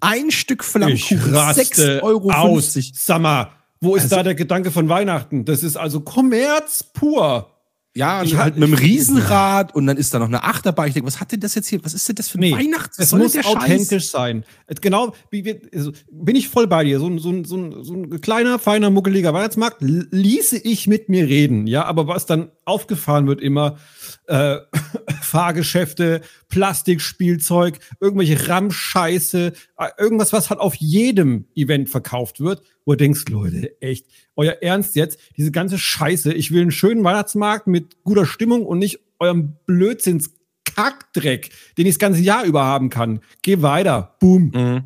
[0.01, 1.33] Ein Stück Flammkuchen.
[1.33, 2.31] raste 6,50 Euro.
[2.31, 2.77] aus.
[2.93, 5.45] Sag mal, wo ist Also- da der Gedanke von Weihnachten?
[5.45, 7.49] Das ist also Kommerz pur.
[7.95, 10.87] Ja, und Ich halt mit einem Riesenrad und dann ist da noch eine Achterbahn.
[10.87, 11.83] Ich denke, was hat denn das jetzt hier?
[11.85, 12.97] Was ist denn das für ein Nee, Weihnachts?
[12.97, 13.55] Was Es muss der Scheiß?
[13.55, 14.45] authentisch sein.
[14.81, 16.99] Genau, wie wir, also, bin ich voll bei dir.
[16.99, 21.07] So ein, so, ein, so, ein, so ein kleiner, feiner, muckeliger Weihnachtsmarkt ließe ich mit
[21.09, 21.67] mir reden.
[21.67, 23.77] Ja, aber was dann aufgefahren wird immer,
[24.25, 24.57] äh,
[25.21, 32.97] Fahrgeschäfte, Plastikspielzeug, irgendwelche Ramscheiße, äh, irgendwas, was halt auf jedem Event verkauft wird, wo du
[32.97, 38.03] denkst, Leute, echt, euer Ernst jetzt, diese ganze Scheiße, ich will einen schönen Weihnachtsmarkt mit
[38.03, 40.31] guter Stimmung und nicht eurem Blödsinns
[40.75, 43.19] Kackdreck, den ich das ganze Jahr über haben kann.
[43.41, 44.15] Geh weiter.
[44.19, 44.51] Boom.
[44.55, 44.83] Mhm.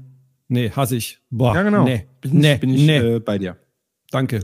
[0.49, 1.19] Nee, hasse ich.
[1.29, 1.55] Boah.
[1.55, 1.83] Ja, genau.
[1.83, 2.97] Nee, Bin nee, ich, bin ich nee.
[2.97, 3.57] äh, bei dir.
[4.11, 4.41] Danke.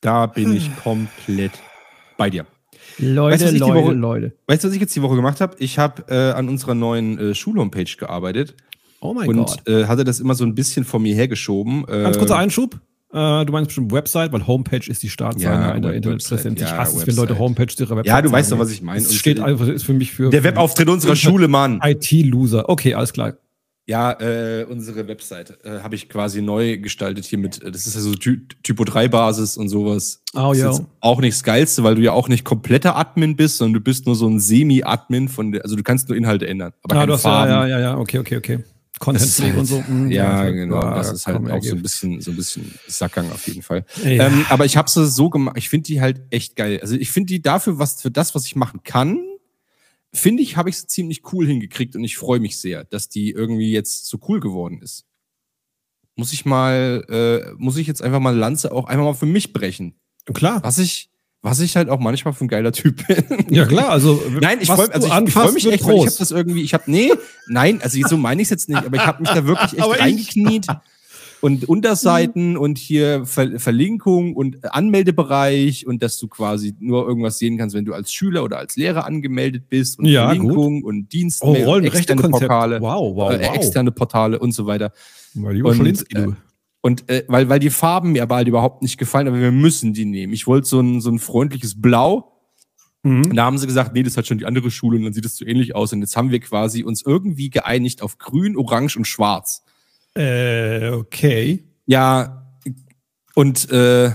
[0.00, 1.52] Da bin ich komplett
[2.16, 2.46] bei dir.
[2.98, 4.32] Leute, Weißt du, was ich die Leute, Woche- Leute.
[4.46, 5.56] Weißt du, was ich jetzt die Woche gemacht habe?
[5.58, 8.54] Ich habe äh, an unserer neuen äh, Schulhomepage gearbeitet
[9.00, 9.66] Oh mein und Gott.
[9.68, 11.84] äh, hatte das immer so ein bisschen vor mir hergeschoben.
[11.88, 12.74] Äh, Ganz kurzer Einschub.
[13.12, 16.44] Äh, du meinst bestimmt Website, weil Homepage ist die Startseite Ja, in der Web- Internetpräsenz.
[16.44, 17.28] Website, Ich ja, hasse es, wenn Website.
[17.30, 19.00] Leute Homepage ihrer Website Ja, du weißt doch, was ich meine.
[19.00, 21.80] Es Und steht einfach, ist für mich für der Webauftritt unserer Schule, Mann.
[21.82, 22.68] IT-Loser.
[22.68, 23.34] Okay, alles klar.
[23.86, 28.00] Ja, äh, unsere Webseite äh, habe ich quasi neu gestaltet hier mit, das ist ja
[28.00, 30.22] so Ty Typo 3 Basis und sowas.
[30.34, 30.72] Oh, ja.
[31.00, 34.06] auch nicht das Geilste, weil du ja auch nicht kompletter Admin bist, sondern du bist
[34.06, 37.06] nur so ein Semi-Admin von der, also du kannst nur Inhalte ändern, aber Ah, keine
[37.08, 37.50] du hast ja, Farben.
[37.50, 38.58] ja, ja, ja, okay, okay, okay.
[39.00, 39.80] Content halt- und so.
[39.80, 40.80] mm, Ja, ja, genau.
[40.80, 43.62] ja, das ist halt komm, auch so ein bisschen, so ein bisschen Sackgang auf jeden
[43.62, 43.84] Fall.
[44.04, 44.28] Ja.
[44.28, 45.56] Ähm, aber ich habe sie so gemacht.
[45.58, 46.78] Ich finde die halt echt geil.
[46.80, 49.18] Also ich finde die dafür, was für das, was ich machen kann,
[50.12, 53.30] finde ich, habe ich sie ziemlich cool hingekriegt und ich freue mich sehr, dass die
[53.30, 55.06] irgendwie jetzt so cool geworden ist.
[56.16, 59.52] Muss ich mal, äh, muss ich jetzt einfach mal Lanze auch einfach mal für mich
[59.52, 59.94] brechen.
[60.32, 60.62] Klar.
[60.62, 61.09] Was ich,
[61.42, 63.24] was ich halt auch manchmal für ein geiler Typ bin.
[63.50, 63.88] Ja, klar.
[63.90, 66.16] Also, Nein, ich freue also ich, ich freu mich echt, weil ich habe groß.
[66.16, 67.10] das irgendwie, ich habe, nee,
[67.48, 69.88] nein, also so meine ich es jetzt nicht, aber ich habe mich da wirklich echt
[70.00, 70.66] reingekniet
[71.40, 77.56] und Unterseiten und hier Ver Verlinkung und Anmeldebereich und dass du quasi nur irgendwas sehen
[77.56, 81.08] kannst, wenn du als Schüler oder als Lehrer angemeldet bist und Ja, Verlinkung und Oh,
[81.10, 82.28] Dienstmail, Rollenrechte externe.
[82.28, 83.54] Portale, Wow, wow, äh, wow.
[83.54, 84.92] externe Portale und so weiter.
[85.32, 86.26] Mein lieber Und, äh.
[86.82, 89.92] Und äh, weil, weil die Farben mir aber halt überhaupt nicht gefallen, aber wir müssen
[89.92, 90.32] die nehmen.
[90.32, 92.26] Ich wollte so ein, so ein freundliches Blau,
[93.02, 93.24] Mhm.
[93.30, 95.24] und da haben sie gesagt, nee, das hat schon die andere Schule und dann sieht
[95.24, 95.90] es so ähnlich aus.
[95.94, 99.62] Und jetzt haben wir quasi uns irgendwie geeinigt auf grün, orange und schwarz.
[100.14, 101.64] Äh, okay.
[101.86, 102.46] Ja,
[103.34, 104.10] und äh,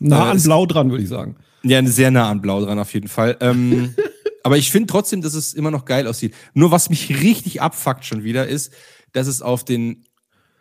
[0.00, 1.36] Nah an Blau dran, würde ich sagen.
[1.62, 3.36] ja, sehr nah an Blau dran auf jeden Fall.
[3.40, 3.94] Ähm,
[4.42, 6.34] aber ich finde trotzdem, dass es immer noch geil aussieht.
[6.54, 8.72] Nur was mich richtig abfuckt schon wieder ist,
[9.12, 10.04] dass es auf den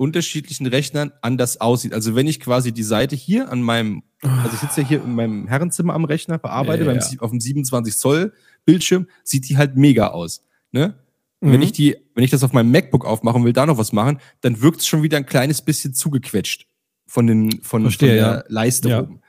[0.01, 1.93] unterschiedlichen Rechnern anders aussieht.
[1.93, 5.13] Also wenn ich quasi die Seite hier an meinem, also ich sitze ja hier in
[5.13, 7.01] meinem Herrenzimmer am Rechner, bearbeite Ja, beim, ja.
[7.01, 8.33] sie- auf dem 27 Zoll
[8.65, 10.43] Bildschirm, sieht die halt mega aus.
[10.71, 10.95] Ne?
[11.39, 11.51] Mhm.
[11.51, 13.93] Wenn ich die, wenn ich das auf meinem MacBook aufmache und will da noch was
[13.93, 16.65] machen, dann wirkt es schon wieder ein kleines bisschen zugequetscht
[17.05, 18.43] von den, von, Verstehe, von der ja.
[18.47, 19.21] Leiste oben.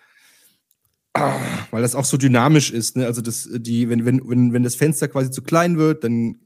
[1.15, 1.39] Ah,
[1.71, 3.05] weil das auch so dynamisch ist, ne?
[3.05, 6.37] Also das, die, wenn, wenn, wenn, wenn das Fenster quasi zu klein wird, dann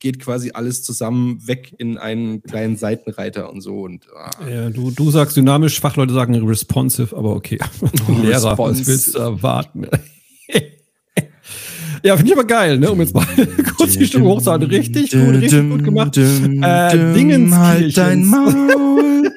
[0.00, 4.30] geht quasi alles zusammen weg in einen kleinen Seitenreiter und so und ah.
[4.48, 7.58] Ja, du, du sagst dynamisch, Fachleute sagen responsive, aber okay.
[8.22, 9.86] Lehrer, was willst du erwarten?
[12.02, 12.90] ja, finde ich aber geil, ne?
[12.90, 13.26] Um jetzt mal
[13.76, 14.68] kurz die Stimme hochzuhalten.
[14.68, 16.16] Richtig gut, richtig gut gemacht.
[16.16, 17.56] Äh, Dingenskirchens.
[17.56, 19.30] Halt dein Maul.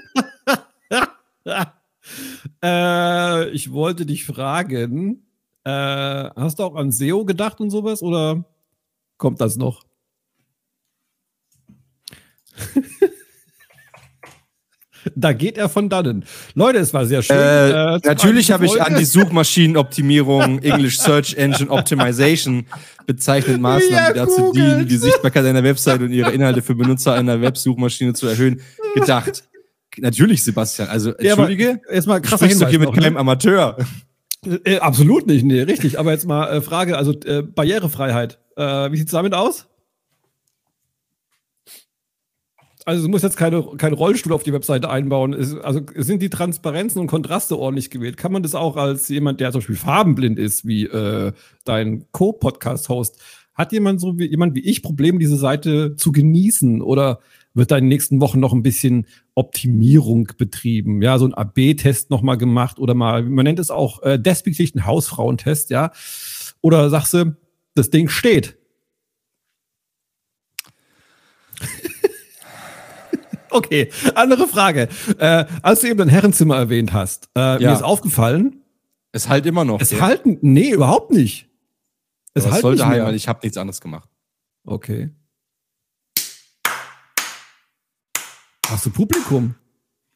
[2.64, 5.24] äh, ich wollte dich fragen,
[5.66, 8.46] äh, hast du auch an SEO gedacht und sowas oder
[9.18, 9.84] kommt das noch?
[15.16, 16.26] da geht er von dannen.
[16.56, 17.36] Leute, es war sehr schön.
[17.36, 22.66] Äh, Äh, natürlich habe ich an die Suchmaschinenoptimierung, English Search Engine Optimization
[23.06, 27.14] bezeichnet Maßnahmen, die Ja, dazu dienen, die Sichtbarkeit einer Website und ihre Inhalte für Benutzer
[27.14, 28.62] einer Websuchmaschine zu erhöhen,
[28.96, 29.44] gedacht.
[29.98, 30.88] Natürlich, Sebastian.
[30.90, 33.02] Also, Ja, aber entschuldige, Erstmal du krasser sprichst Hinweis hier mit noch, ne?
[33.02, 33.78] keinem Amateur.
[34.66, 36.00] Äh, absolut nicht, nee, richtig.
[36.00, 38.40] Aber jetzt mal äh, Frage, also äh, Barrierefreiheit.
[38.58, 39.68] Äh, wie sieht's damit aus?
[42.86, 45.34] Also du musst jetzt keine, keinen Rollstuhl auf die Webseite einbauen.
[45.64, 48.18] Also sind die Transparenzen und Kontraste ordentlich gewählt?
[48.18, 51.32] Kann man das auch als jemand, der zum Beispiel farbenblind ist, wie äh,
[51.64, 53.22] dein Co-Podcast-Host,
[53.54, 56.82] hat jemand so wie jemand wie ich Probleme, diese Seite zu genießen?
[56.82, 57.20] Oder
[57.54, 61.02] wird da in den nächsten Wochen noch ein bisschen Optimierung betrieben?
[61.02, 65.70] Ja, so ein AB-Test nochmal gemacht oder mal, man nennt es auch äh, despektierlichen Hausfrauentest,
[65.70, 65.92] ja?
[66.62, 67.38] Oder sagst du,
[67.76, 68.58] das Ding steht?
[73.54, 74.90] Okay, andere Frage.
[75.18, 77.70] Äh, als du eben dein Herrenzimmer erwähnt hast, äh, Ja.
[77.70, 78.62] mir ist aufgefallen,
[79.12, 79.80] Es halt immer noch.
[79.82, 80.02] es gell?
[80.02, 81.48] halten, nee, überhaupt nicht.
[82.34, 84.10] Es halt sollte nicht halt, ich habe nichts anderes gemacht.
[84.66, 85.12] Okay.
[88.68, 89.56] Hast du Publikum?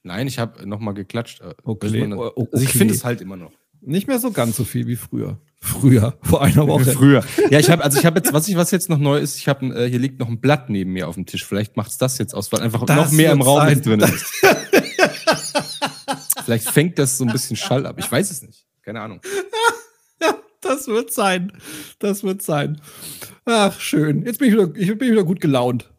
[0.03, 1.41] Nein, ich habe nochmal geklatscht.
[1.41, 2.13] Äh, Okay.
[2.13, 3.51] Oh, oh, Also ich finde es halt immer noch.
[3.81, 5.39] Nicht mehr so ganz so viel wie früher.
[5.59, 6.91] Früher, vor einer Woche.
[6.91, 7.23] Früher.
[7.49, 9.47] Ja, ich habe, also ich habe jetzt, was ich, was jetzt noch neu ist, ich
[9.47, 11.45] habe, äh, hier liegt noch ein Blatt neben mir auf dem Tisch.
[11.45, 13.81] Vielleicht macht's das jetzt aus, weil einfach Das noch mehr im Raum sein.
[13.81, 14.25] drin ist.
[16.45, 17.97] Vielleicht fängt das so ein bisschen Schall ab.
[17.99, 18.65] Ich weiß es nicht.
[18.83, 19.19] Keine Ahnung.
[20.61, 21.53] Das wird sein.
[21.99, 22.81] Das wird sein.
[23.45, 24.25] Ach, schön.
[24.25, 25.89] Jetzt bin ich wieder, ich bin wieder gut gelaunt.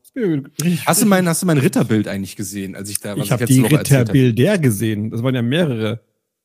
[0.85, 3.47] Hast du mein, hast du mein Ritterbild eigentlich gesehen, als ich da, was ich habe
[3.47, 3.61] die?
[3.61, 5.11] Ritterbilder gesehen.
[5.11, 6.01] Das waren ja mehrere.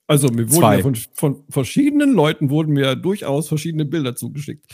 [0.08, 4.66] Also mir wurden ja von, von verschiedenen Leuten wurden mir durchaus verschiedene Bilder zugeschickt.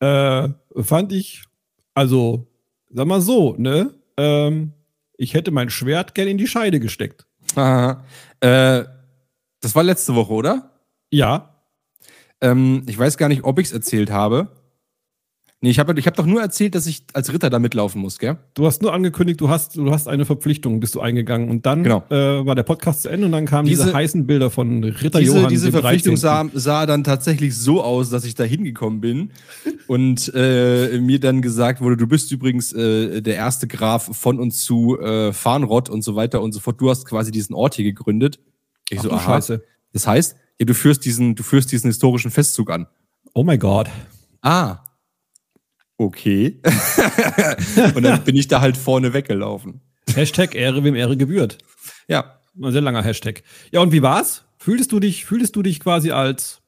[0.00, 1.44] Äh, fand ich,
[1.94, 2.46] also,
[2.90, 3.94] sag mal so, ne?
[4.16, 4.72] Ähm,
[5.16, 7.26] ich hätte mein Schwert gern in die Scheide gesteckt.
[7.54, 8.04] Aha.
[8.40, 8.84] Äh,
[9.60, 10.70] das war letzte Woche, oder?
[11.10, 11.50] Ja,
[12.40, 14.48] Ähm, ich weiß gar nicht, ob ich es erzählt habe.
[15.64, 18.18] Nee, ich habe ich hab doch nur erzählt, dass ich als Ritter da mitlaufen muss,
[18.18, 18.36] gell?
[18.52, 21.48] du hast nur angekündigt, du hast, du hast eine Verpflichtung, bist du eingegangen.
[21.48, 22.04] Und dann Genau.
[22.10, 25.20] äh, war der Podcast zu Ende und dann kamen diese, Diese- heißen Bilder von Ritter
[25.20, 25.48] Diese, Johann.
[25.48, 26.18] diese Verpflichtung 13..
[26.18, 29.30] sah, sah dann tatsächlich so aus, dass ich da hingekommen bin
[29.86, 34.50] und äh, mir dann gesagt wurde, du bist übrigens äh, der erste Graf von und
[34.50, 36.78] zu äh, Farnrott und so weiter und so fort.
[36.78, 38.38] Du hast quasi diesen Ort hier gegründet.
[38.90, 39.20] Ich Ach so, aha.
[39.36, 39.62] Scheiße.
[39.94, 42.86] Das heißt, ja, du führst diesen, du führst diesen historischen Festzug an.
[43.32, 43.88] Oh mein Gott.
[44.42, 44.83] Ah.
[45.96, 46.60] Okay.
[47.94, 49.80] und dann bin ich da halt vorne weggelaufen.
[50.14, 51.58] Hashtag Ehre, wem Ehre gebührt.
[52.08, 52.40] Ja.
[52.60, 53.42] Ein sehr langer Hashtag.
[53.72, 54.44] Ja, und wie war's?
[54.58, 56.60] Fühltest du dich, fühltest du dich quasi als,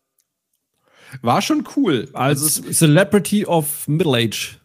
[1.23, 2.09] War schon cool.
[2.13, 4.59] als Also Celebrity of Middle Age?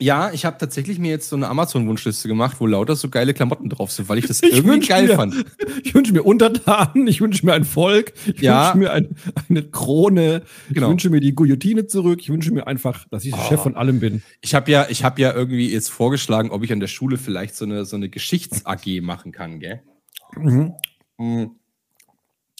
[0.00, 3.68] Ja, ich habe tatsächlich mir jetzt so eine Amazon-Wunschliste gemacht, wo lauter so geile Klamotten
[3.68, 5.34] drauf sind, weil ich das Ich irgendwie geil mir- fand.
[5.84, 8.66] Ich wünsche mir Untertanen, ich wünsche mir ein Volk, ich Ja.
[8.74, 9.16] wünsche mir ein,
[9.48, 10.86] eine Krone, Genau.
[10.86, 13.48] ich wünsche mir die Guillotine zurück, ich wünsche mir einfach, dass ich der Oh.
[13.48, 14.22] Chef von allem bin.
[14.40, 17.54] Ich habe ja, ich habe ja irgendwie jetzt vorgeschlagen, ob ich an der Schule vielleicht
[17.56, 19.82] so eine so eine Geschichts-AG machen kann, gell?
[20.36, 20.72] Mhm.
[21.18, 21.50] Mhm.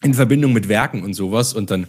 [0.02, 1.54] In Verbindung mit Werken und sowas.
[1.54, 1.86] Und dann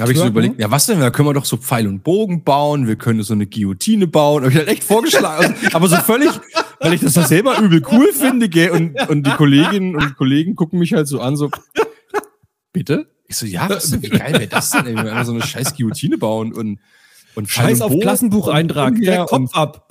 [0.00, 1.00] habe ich so überlegt, ja, was denn?
[1.00, 4.44] Da können wir doch so Pfeil und Bogen bauen, wir können so eine Guillotine bauen.
[4.44, 5.54] Hab ich halt echt vorgeschlagen.
[5.72, 6.30] aber so völlig,
[6.80, 8.70] weil ich das doch selber übel cool finde, gell?
[8.72, 11.50] Und, und die Kolleginnen und Kollegen gucken mich halt so an, so,
[12.72, 13.08] bitte?
[13.26, 15.42] Ich so, ja, was denn, wie geil wäre das denn, ey, wenn wir so eine
[15.42, 16.78] scheiß Guillotine bauen und,
[17.34, 19.88] und Pfeil Scheiß und auf Bogen Klassenbucheintrag, und- und- Kopf ab.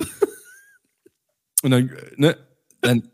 [1.62, 2.36] und dann, äh, ne,
[2.80, 3.08] dann,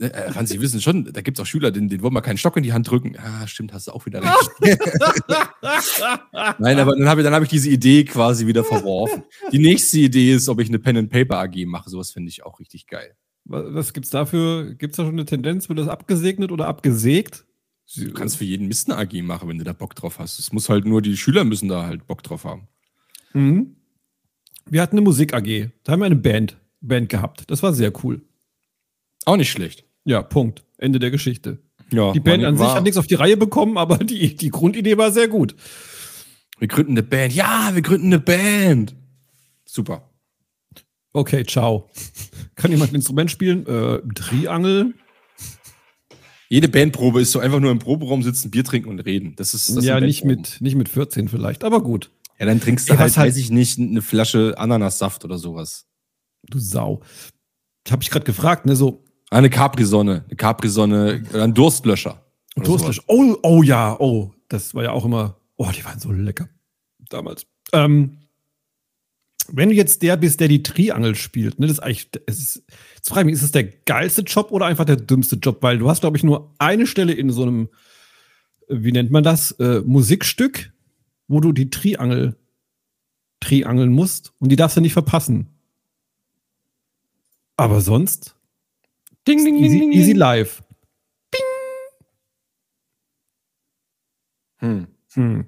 [0.00, 2.22] äh, äh, Franz, Sie wissen schon, da gibt es auch Schüler, denen, denen wollen wir
[2.22, 3.16] keinen Stock in die Hand drücken.
[3.18, 4.50] Ah, stimmt, hast du auch wieder recht.
[6.58, 9.24] Nein, aber dann habe ich, dann hab ich diese Idee quasi wieder verworfen.
[9.52, 11.90] Die nächste Idee ist, ob ich eine Pen and Paper AG mache.
[11.90, 13.14] Sowas finde ich auch richtig geil.
[13.44, 14.74] Was, gibt's dafür?
[14.74, 15.68] Gibt's da schon eine Tendenz?
[15.68, 17.44] Wird das abgesegnet oder abgesägt?
[17.96, 20.38] Du kannst für jeden Mist eine AG machen, wenn du da Bock drauf hast.
[20.38, 22.68] Es muss halt nur, die Schüler müssen da halt Bock drauf haben.
[23.32, 23.76] Mhm.
[24.66, 25.70] Wir hatten eine Musik AG.
[25.82, 27.50] Da haben wir eine Band, Band gehabt.
[27.50, 28.22] Das war sehr cool.
[29.24, 29.84] Auch nicht schlecht.
[30.04, 30.64] Ja, Punkt.
[30.78, 31.58] Ende der Geschichte.
[31.92, 34.96] Ja, Die Band an sich hat nichts auf die Reihe bekommen, aber die, die Grundidee
[34.96, 35.54] war sehr gut.
[36.58, 37.34] Wir gründen eine Band.
[37.34, 38.94] Ja, wir gründen eine Band.
[39.64, 40.10] Super.
[41.12, 41.90] Okay, ciao.
[42.54, 43.66] Kann jemand ein Instrument spielen?
[43.66, 44.94] Äh, Triangel?
[46.48, 49.34] Jede Bandprobe ist so einfach nur im Proberaum sitzen, Bier trinken und reden.
[49.36, 52.10] Das ist das ja, nicht mit, nicht mit 14 vielleicht, aber gut.
[52.38, 55.38] Ja, dann trinkst du Ey, halt, was halt- weiß ich nicht, eine Flasche Ananassaft oder
[55.38, 55.86] sowas.
[56.48, 57.02] Du Sau.
[57.86, 62.24] Ich habe ich gerade gefragt, ne, so Eine Capri-Sonne, eine Capri-Sonne, äh, ein Durstlöscher.
[62.56, 63.04] Durstlöscher.
[63.06, 66.48] Oh, oh ja, oh, das war ja auch immer, oh, die waren so lecker
[67.08, 67.46] damals.
[67.72, 68.18] Ähm,
[69.52, 72.64] wenn du jetzt der bist, der die Triangel spielt, ne, das ist eigentlich, es ist,
[72.96, 75.62] jetzt frage ich mich, ist es der geilste Job oder einfach der dümmste Job?
[75.62, 77.68] Weil du hast, glaube ich, nur eine Stelle in so einem,
[78.68, 80.72] äh, wie nennt man das, äh, Musikstück,
[81.28, 82.36] wo du die Triangel
[83.38, 85.48] triangeln musst und die darfst du nicht verpassen.
[87.56, 88.36] Aber sonst
[89.28, 90.16] Ding, ding, ding, easy, ding, easy ding.
[90.16, 90.62] live.
[94.58, 94.86] Hm.
[95.14, 95.44] Hm.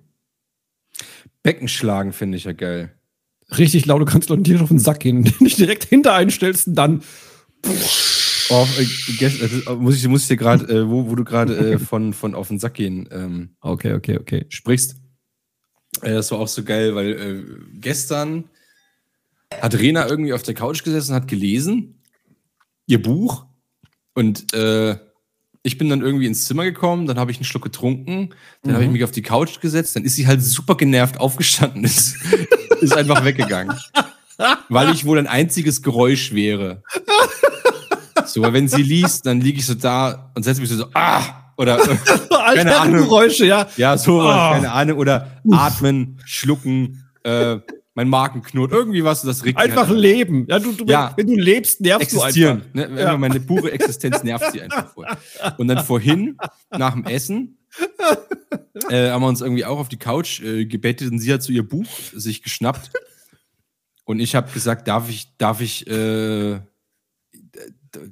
[1.43, 2.93] Becken schlagen finde ich ja geil.
[3.59, 5.31] Richtig laut, du kannst Leuten tierisch auf den Sack gehen.
[5.41, 7.03] Nicht direkt hinter einstellst und dann.
[8.51, 8.85] Oh, äh,
[9.19, 12.13] gest- also, muss ich, muss ich dir gerade, äh, wo, wo du gerade äh, von,
[12.13, 14.47] von auf den Sack gehen ähm, Okay, okay, okay.
[14.49, 14.97] sprichst.
[16.01, 17.45] Äh, das war auch so geil, weil äh,
[17.79, 18.45] gestern
[19.61, 22.01] hat Rena irgendwie auf der Couch gesessen, hat gelesen,
[22.87, 23.47] ihr Buch.
[24.15, 24.97] Und äh,
[25.63, 28.31] ich bin dann irgendwie ins Zimmer gekommen, dann habe ich einen Schluck getrunken,
[28.63, 31.85] dann habe ich mich auf die Couch gesetzt, dann ist sie halt super genervt aufgestanden,
[31.85, 32.17] ist,
[32.81, 33.77] ist einfach weggegangen.
[34.69, 36.83] Weil ich wohl ein einziges Geräusch wäre.
[38.27, 41.39] So, weil wenn sie liest, dann liege ich so da und setze mich so, ah!
[41.59, 41.79] Oder
[42.31, 43.03] Alter, Ahnung.
[43.03, 43.69] Geräusche, ja.
[43.77, 44.55] ja, so, Ah.
[44.55, 44.99] keine Ahnung.
[44.99, 47.59] Oder atmen, schlucken, äh,
[47.95, 50.47] mein Magen knurrt, irgendwie was, das regt Einfach halt leben.
[50.49, 51.13] Ja, du, du, Ja.
[51.17, 52.63] Wenn du lebst, nervst existieren.
[52.73, 52.95] du einfach.
[52.95, 53.03] Ne?
[53.03, 53.17] Ja.
[53.19, 55.07] Meine pure Existenz nervt sie einfach voll.
[55.59, 56.37] Und dann vorhin,
[56.71, 57.59] nach dem Essen,
[58.89, 61.53] äh, haben wir uns irgendwie auch auf die Couch äh, gebettet und sie hat so
[61.53, 62.91] ihr Buch sich geschnappt.
[64.05, 66.61] Und ich habe gesagt, darf ich, darf ich, äh,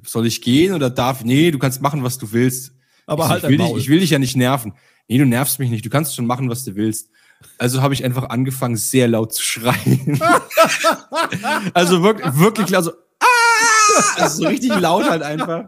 [0.05, 2.75] soll ich gehen oder darf, nee, du kannst machen, was du willst.
[3.05, 4.73] Aber ich, halt so, ich, will dich, ich will dich ja nicht nerven.
[5.07, 5.83] Nee, du nervst mich nicht.
[5.83, 7.09] Du kannst schon machen, was du willst.
[7.57, 10.19] Also habe ich einfach angefangen, sehr laut zu schreien.
[11.73, 14.15] also wirklich, wirklich laut, so, ah!
[14.17, 15.65] also so richtig laut halt einfach.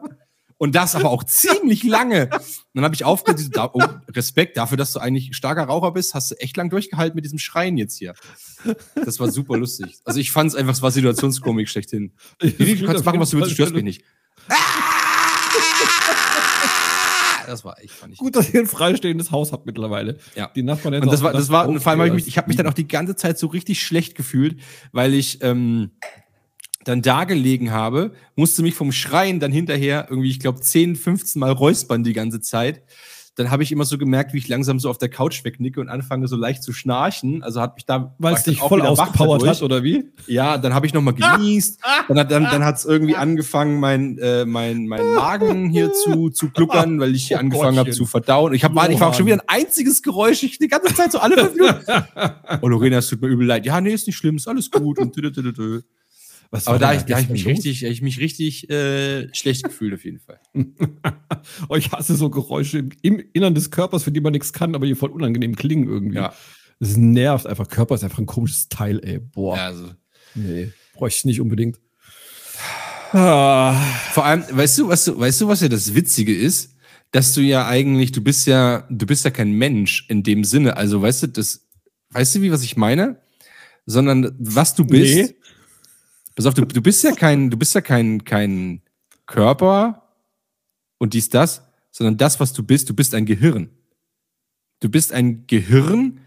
[0.58, 2.30] Und das aber auch ziemlich lange.
[2.32, 2.42] Und
[2.74, 3.42] dann habe ich aufgehört,
[3.74, 3.82] oh,
[4.12, 7.40] Respekt dafür, dass du eigentlich starker Raucher bist, hast du echt lang durchgehalten mit diesem
[7.40, 8.14] Schreien jetzt hier.
[8.96, 9.98] Das war super lustig.
[10.06, 12.14] Also ich fand es einfach, es war Situationskomik schlechthin.
[12.40, 14.04] Du kannst machen, was du willst, du störst mich nicht.
[17.54, 18.18] Das war echt, fand ich.
[18.18, 20.18] Gut, dass ihr ein freistehendes Haus habt mittlerweile.
[20.36, 20.50] Ja.
[20.56, 22.38] Die Nachbarn hätten Und das war, das war, oh, vor allem habe ich mich, ich
[22.40, 24.60] habe mich dann auch die ganze Zeit so richtig schlecht gefühlt,
[24.92, 25.92] weil ich ähm,
[26.84, 31.40] dann da gelegen habe, musste mich vom Schreien dann hinterher irgendwie, ich glaube, 10, 15
[31.40, 32.82] Mal räuspern die ganze Zeit.
[33.36, 35.90] Dann habe ich immer so gemerkt, wie ich langsam so auf der Couch wegnicke und
[35.90, 37.42] anfange so leicht zu schnarchen.
[37.42, 40.12] Also hat mich da Weil es dich auch voll ausgepowert hat, oder wie?
[40.28, 41.80] Ja, dann habe ich noch mal genießt.
[42.08, 46.50] Dann hat dann, dann hat's irgendwie angefangen, mein, äh, mein, mein Magen hier zu, zu
[46.50, 48.54] gluckern, weil ich hier Oh angefangen habe zu verdauen.
[48.54, 49.14] Ich, hab, war, ich war Johann.
[49.16, 50.44] schon wieder ein einziges Geräusch.
[50.44, 51.84] Ich die ganze Zeit so alle fünf Minuten.
[52.62, 53.66] Oh, Lorena, es tut mir übel leid.
[53.66, 55.00] Ja, nee, ist nicht schlimm, ist alles gut.
[55.00, 55.82] Und tü, tü, tü.
[56.54, 57.52] Was Aber da, ich, da ich mich los?
[57.52, 60.40] richtig, ich mich richtig äh, schlecht gefühlt auf jeden Fall.
[61.68, 64.76] Oh, ich hasse so Geräusche im, im Innern des Körpers, für die man nichts kann,
[64.76, 66.18] aber die voll unangenehm klingen irgendwie.
[66.18, 66.34] Ja.
[66.80, 67.68] Das nervt einfach.
[67.68, 69.20] Körper ist einfach ein komisches Teil, ey.
[69.20, 69.58] Boah.
[69.58, 69.90] Ja, also.
[70.36, 71.80] Nee, bräuchte ich nicht unbedingt.
[73.14, 73.74] Ah,
[74.12, 76.76] Vor allem, weißt du, was du, weißt du, was ja das Witzige ist?
[77.12, 80.78] Dass du ja eigentlich, du bist ja, du bist ja kein Mensch in dem Sinne.
[80.78, 81.68] Also, weißt du, das,
[82.12, 83.22] weißt du, wie, was ich meine?
[83.88, 85.16] Sondern was du bist.
[85.16, 85.36] Nee.
[86.36, 88.82] Pass auf, du, du bist ja kein, du bist ja kein, kein
[89.26, 90.10] Körper
[90.98, 93.70] und dies, das, sondern das, was du bist, du bist ein Gehirn.
[94.80, 96.20] Du bist ein Gehirn,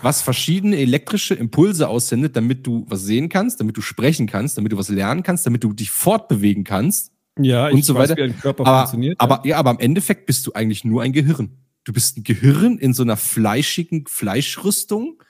[0.00, 4.72] was verschiedene elektrische Impulse aussendet, damit du was sehen kannst, damit du sprechen kannst, damit
[4.72, 8.16] du was lernen kannst, damit du dich fortbewegen kannst ja, und so weiß, weiter.
[8.16, 9.20] wie ein Körper aber, funktioniert.
[9.20, 11.50] aber, ja, aber im Endeffekt bist du eigentlich nur ein Gehirn.
[11.84, 15.22] Du bist ein Gehirn in so einer fleischigen Fleischrüstung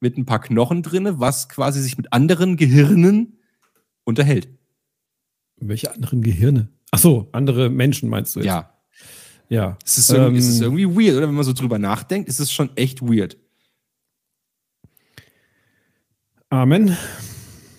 [0.00, 3.38] mit ein paar Knochen drinne, was quasi sich mit anderen Gehirnen
[4.04, 4.48] unterhält.
[5.56, 6.68] Welche anderen Gehirne?
[6.90, 8.46] Ach so, andere Menschen meinst du jetzt?
[8.46, 8.72] Ja.
[9.48, 9.78] Ja.
[9.84, 11.28] Es ist, irgendwie, es ist Ähm, irgendwie weird, oder?
[11.28, 13.36] Wenn man so drüber nachdenkt, ist es schon echt weird.
[16.50, 16.96] Amen.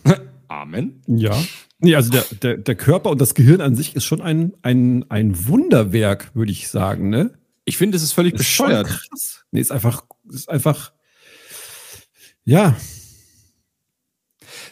[0.48, 1.02] Amen.
[1.08, 1.36] Ja.
[1.80, 5.06] Nee, also der, der, der Körper und das Gehirn an sich ist schon ein, ein,
[5.10, 7.38] ein Wunderwerk, würde ich sagen, ne?
[7.66, 8.88] Ich finde, es ist völlig ist bescheuert.
[8.88, 9.46] krass.
[9.52, 10.94] Nee, ist einfach, ist einfach,
[12.48, 12.76] ja,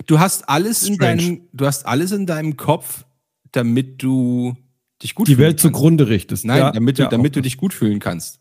[0.08, 1.18] Du hast alles in Strange.
[1.22, 3.06] deinem, du hast alles in deinem Kopf,
[3.52, 4.56] damit du
[5.02, 5.62] dich gut die Welt kannst.
[5.64, 6.46] zugrunde richtest.
[6.46, 8.40] Nein, ja, damit du, ja, damit du dich gut fühlen kannst.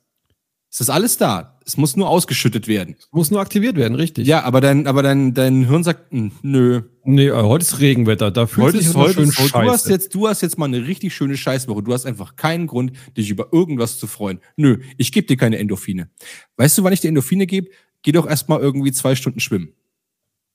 [0.71, 1.59] Es ist alles da.
[1.65, 2.97] Es muss nur ausgeschüttet werden.
[2.99, 3.09] das.
[3.13, 4.27] Muss nur aktiviert werden, richtig.
[4.27, 6.83] Ja, aber dein, aber dein, dein Hirn sagt, "Hm, nö.
[7.05, 9.59] Nee, äh, heute ist Regenwetter, da fühlt Heute sich ist heute, schön ist- heute du,
[9.71, 9.91] hast scheiße.
[9.93, 11.83] jetzt, du hast jetzt mal eine richtig schöne Scheißwoche.
[11.83, 14.41] Du hast einfach keinen Grund, dich über irgendwas zu freuen.
[14.57, 16.11] Nö, ich gebe dir keine Endorphine.
[16.57, 17.71] Weißt du, wann ich dir Endorphine gebe?
[18.05, 19.73] Geh doch erstmal irgendwie zwei Stunden schwimmen.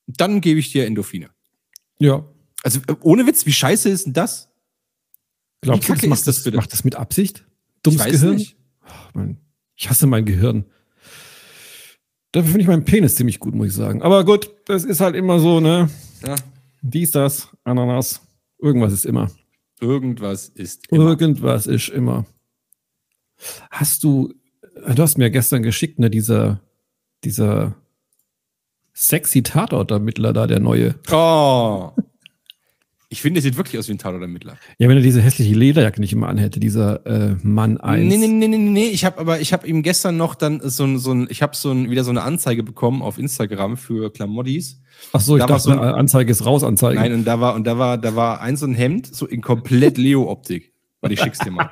[0.08, 1.30] Dann gebe ich dir Endorphine.
[2.00, 2.26] Ja.
[2.64, 4.50] Also äh, ohne Witz, wie scheiße ist denn das?
[5.62, 6.58] Glaubst du, kacke das macht ist das das, bitte?
[6.58, 7.46] macht das mit Absicht?
[7.84, 8.36] Dummes Gehirn?
[8.36, 8.56] nicht.
[9.14, 9.38] Mann,
[9.76, 10.66] ich hasse mein Gehirn.
[12.32, 14.02] Dafür finde ich meinen Penis ziemlich gut, muss ich sagen.
[14.02, 15.90] Aber gut, das ist halt immer so, ne?
[16.26, 16.36] Ja,
[16.82, 18.22] Dies, das, Ananas.
[18.58, 19.30] Irgendwas ist immer.
[19.82, 21.10] irgendwas ist immer.
[21.10, 22.26] Irgendwas ist immer.
[23.70, 24.34] Hast du,
[24.76, 26.62] du hast mir gestern geschickt, ne, dieser,
[27.24, 27.76] dieser
[28.94, 30.96] sexy Tatort-Ermittler da, der neue.
[31.12, 31.92] Oh.
[33.12, 34.58] Ich finde, der sieht wirklich aus wie ein Tatortermittler.
[34.78, 38.08] Ja, wenn er diese hässliche Lederjacke nicht immer anhätte, dieser äh, Mann 1.
[38.08, 38.86] Nee, nee, nee, nee, nee.
[38.90, 41.56] Ich habe aber, ich habe ihm gestern noch dann so ein, so ein ich habe
[41.56, 44.80] so ein, wieder so eine Anzeige bekommen auf Instagram für Klamottis.
[45.12, 47.00] Ach so, ich Da war dachte, so ein- eine Anzeige ist raus, Anzeige.
[47.00, 49.42] Nein, und da war, und da war, da war ein so ein Hemd, so in
[49.42, 50.74] komplett Leo-Optik.
[51.02, 51.70] Weil ich schick's dir mal.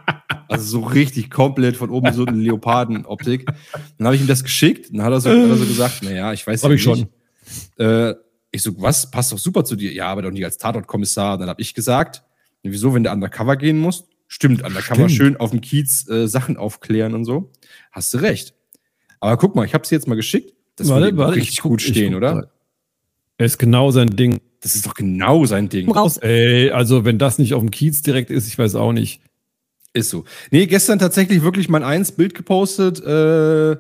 [0.48, 3.46] Also so richtig komplett von oben so eine Leoparden-Optik.
[3.98, 6.04] Dann habe ich ihm das geschickt und dann hat er so, hat er so gesagt,
[6.04, 7.00] naja, ich weiß Hab ja ich schon.
[7.00, 7.10] nicht.
[7.80, 8.16] Äh,
[8.52, 9.12] ich so, was?
[9.12, 9.92] Passt doch super zu dir.
[9.92, 11.38] Ja, aber doch nicht als Tatortkommissar.
[11.38, 12.24] Dann habe ich gesagt,
[12.64, 14.08] wieso, wenn du undercover gehen musst?
[14.30, 15.12] Stimmt, undercover Stimmt.
[15.12, 17.52] schön auf dem Kiez äh, Sachen aufklären und so.
[17.92, 18.54] Hast du recht.
[19.20, 20.54] Aber guck mal, ich habe sie jetzt mal geschickt.
[20.78, 22.52] Das würde ihm richtig ich guck- gut stehen, guck oder?
[23.38, 24.40] Er ist genau sein Ding.
[24.62, 25.92] Das ist doch genau sein Ding.
[25.92, 26.18] Raus.
[26.18, 29.22] Ey, also wenn das nicht auf dem Kiez direkt ist, ich weiß auch nicht.
[29.94, 30.26] Ist so.
[30.52, 33.78] Nee, gestern tatsächlich wirklich mein eins Bild gepostet, äh,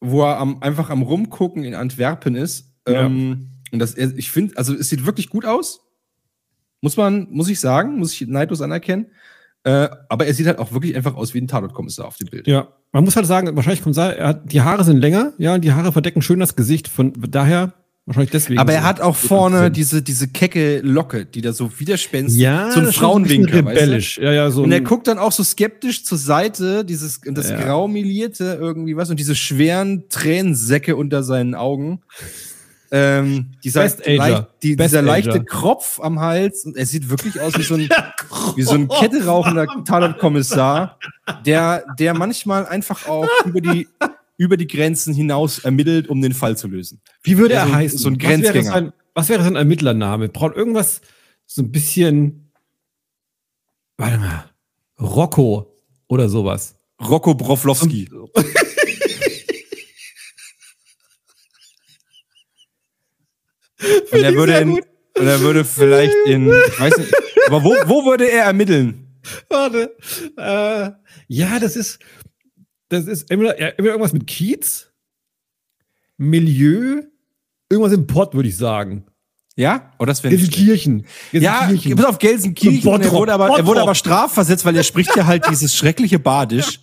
[0.00, 2.72] wo er am, einfach am Rumgucken in Antwerpen ist.
[2.86, 3.06] Ja.
[3.06, 5.80] Ähm, und das, ich finde, also es sieht wirklich gut aus.
[6.80, 9.06] Muss man, muss ich sagen, muss ich neidlos anerkennen.
[9.64, 12.46] Äh, aber er sieht halt auch wirklich einfach aus wie ein Tatortkommissar auf dem Bild.
[12.46, 15.72] Ja, man muss halt sagen, wahrscheinlich kommt er die Haare sind länger, ja, und die
[15.72, 17.74] Haare verdecken schön das Gesicht, von daher
[18.08, 18.58] wahrscheinlich deswegen.
[18.58, 22.80] Aber er hat auch vorne diese, diese kecke Locke, die da so widerspenstig, ja, so
[22.80, 23.80] ein Frauenwinkel, weißt du?
[23.80, 24.18] rebellisch.
[24.18, 27.60] Ja, ja, so Und er guckt dann auch so skeptisch zur Seite, dieses das Ja.
[27.60, 32.00] graumelierte irgendwie was und diese schweren Tränensäcke unter seinen Augen.
[32.90, 35.44] Ähm, dieser, leicht, die, dieser leichte.
[35.44, 37.86] Kropf am Hals und er sieht wirklich aus wie so ein,
[38.56, 40.98] wie so ein Kette rauchender Tatortkommissar,
[41.44, 43.88] der, der manchmal einfach auch über die,
[44.38, 47.02] über die Grenzen hinaus ermittelt, um den Fall zu lösen.
[47.22, 47.98] Wie würde Ja, er so ein- heißen?
[47.98, 48.70] so ein Was wäre Grenzgänger.
[48.72, 50.28] sein, was wäre sein Ermittlername?
[50.30, 51.00] Braucht irgendwas
[51.44, 52.52] so ein bisschen.
[53.98, 54.50] Warte mal.
[55.00, 55.76] Rocco
[56.08, 56.76] oder sowas.
[57.00, 58.08] Rocco Broflowski.
[58.12, 58.30] Und
[64.22, 67.12] er würde, in, und er würde vielleicht in, ich weiß nicht,
[67.46, 69.20] aber wo, wo würde er ermitteln?
[69.48, 69.96] Warte.
[70.36, 70.90] Äh,
[71.28, 71.98] ja, das ist.
[72.88, 74.90] Das ist entweder, ja, entweder irgendwas mit Kiez,
[76.16, 77.02] Milieu,
[77.68, 79.04] irgendwas im Pott, würde ich sagen.
[79.56, 79.92] Ja?
[79.98, 80.52] Oh, das wäre schlecht.
[80.52, 81.06] Gelsenkirchen.
[81.32, 81.96] Ja, Gelsenkirchen.
[81.96, 83.02] bis auf Gelsenkirchen.
[83.02, 86.80] Er wurde, aber, er wurde aber strafversetzt, weil er spricht ja halt dieses schreckliche Badisch.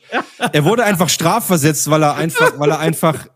[0.52, 3.28] Er wurde einfach strafversetzt, weil er einfach, weil er einfach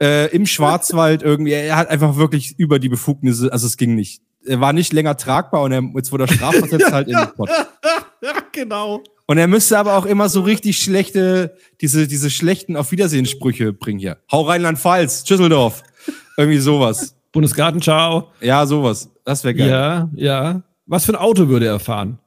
[0.00, 4.22] äh, im Schwarzwald irgendwie, er hat einfach wirklich über die Befugnisse, also es ging nicht.
[4.46, 7.50] Er war nicht länger tragbar und er, jetzt wurde er strafversetzt halt in den Pott.
[8.52, 9.02] genau.
[9.26, 13.98] Und er müsste aber auch immer so richtig schlechte, diese, diese schlechten Auf Wiedersehen-Sprüche bringen
[13.98, 14.18] hier.
[14.30, 15.82] Hau Rheinland-Pfalz, Düsseldorf.
[16.36, 17.16] Irgendwie sowas.
[17.32, 18.30] Bundesgartenschau.
[18.40, 19.10] Ja, sowas.
[19.24, 19.68] Das wäre geil.
[19.68, 20.62] Ja, ja.
[20.86, 22.18] Was für ein Auto würde er fahren?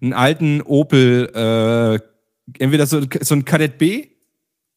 [0.00, 2.00] Einen alten Opel, äh,
[2.58, 4.06] entweder so, so ein Kadett B.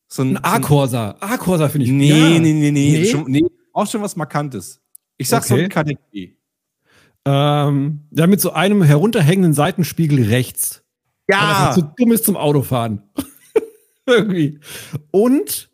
[0.10, 1.16] So Ein A-Corsa.
[1.22, 1.92] A-Corsa finde ich.
[1.92, 2.40] Nee, ja.
[2.40, 3.06] nee, nee, nee, Nee?
[3.06, 3.44] Schon, nee.
[3.72, 4.82] Auch schon was Markantes.
[5.18, 5.64] Ich sag so Okay.
[5.64, 6.34] ein Kadett B.
[7.26, 10.83] Ähm, ja, mit so einem herunterhängenden Seitenspiegel rechts.
[11.28, 13.04] Weil das halt zu dumm ist zum Autofahren.
[14.06, 14.60] Irgendwie.
[15.12, 15.70] Und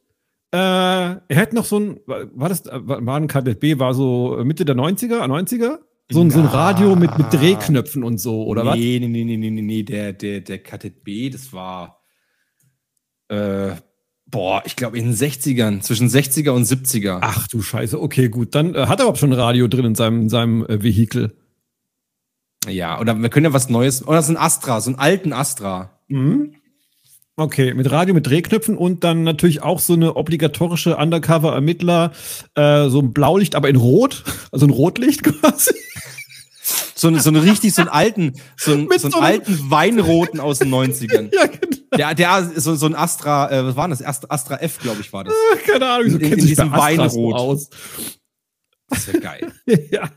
[0.51, 4.65] äh, er hätte noch so ein, war das, war ein Kadett B, war so Mitte
[4.65, 5.79] der 90er, 90er?
[6.11, 6.51] So ein, so ein Ja.
[6.51, 8.75] Radio mit, mit Drehknöpfen und so, oder was?
[8.77, 12.01] nee, nee, nee, nee, nee, nee, nee, der, der, der Kadett B, das war,
[13.27, 13.75] äh,
[14.25, 17.19] boah, ich glaube in den 60ern, zwischen 60er und 70er.
[17.21, 18.55] Ach du Scheiße, okay, gut.
[18.55, 21.37] Dann äh, hat er überhaupt schon ein Radio drin in seinem, in seinem äh, Vehikel.
[22.69, 25.91] Ja, oder wir können ja was Neues, oder so ein Astra, so einen alten Astra.
[26.07, 26.55] Mhm.
[27.35, 32.11] Okay, mit Radio, mit Drehknöpfen und dann natürlich auch so eine obligatorische Undercover-Ermittler,
[32.55, 35.73] äh, so ein Blaulicht, aber in Rot, also ein Rotlicht quasi.
[36.95, 40.59] So, so einen richtig, so einen alten, so einen, so einen so alten Weinroten aus
[40.59, 41.29] den 90ern.
[41.33, 41.77] ja, genau.
[41.97, 44.03] Der, der, so, so ein Astra, äh, was war das?
[44.03, 45.33] Astra, Astra F, glaube ich, war das.
[45.65, 47.35] Keine Ahnung, wieso In- in kennt sich diesem Astra so Weinrot.
[47.35, 47.69] aus?
[48.89, 49.51] Das wäre geil.
[49.91, 50.09] ja.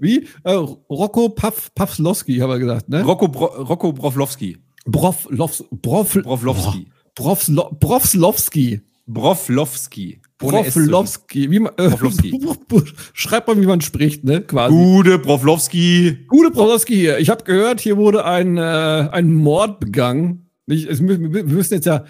[0.00, 0.28] Wie?
[0.44, 3.02] Äh, Rocco Paf, Pawlowski, haben wir gesagt, ne?
[3.02, 4.58] Rocco, Bro, Rocco Broflowski.
[4.86, 6.88] Brof, Lof, Brof, Broflowski.
[7.14, 8.80] Brofslo, Brofslowski.
[9.06, 10.20] Broflowski.
[10.38, 11.50] Broflowski.
[11.50, 12.40] Wie man, äh, Broflowski.
[13.12, 14.40] Schreibt mal, wie man spricht, ne?
[14.40, 14.74] Quasi.
[14.74, 16.26] Gude Broflowski.
[16.26, 17.18] Gute Broflowski hier.
[17.18, 20.50] Ich habe gehört, hier wurde ein, äh, ein Mord begangen.
[20.66, 22.04] Ich, es, wir müssen jetzt ja.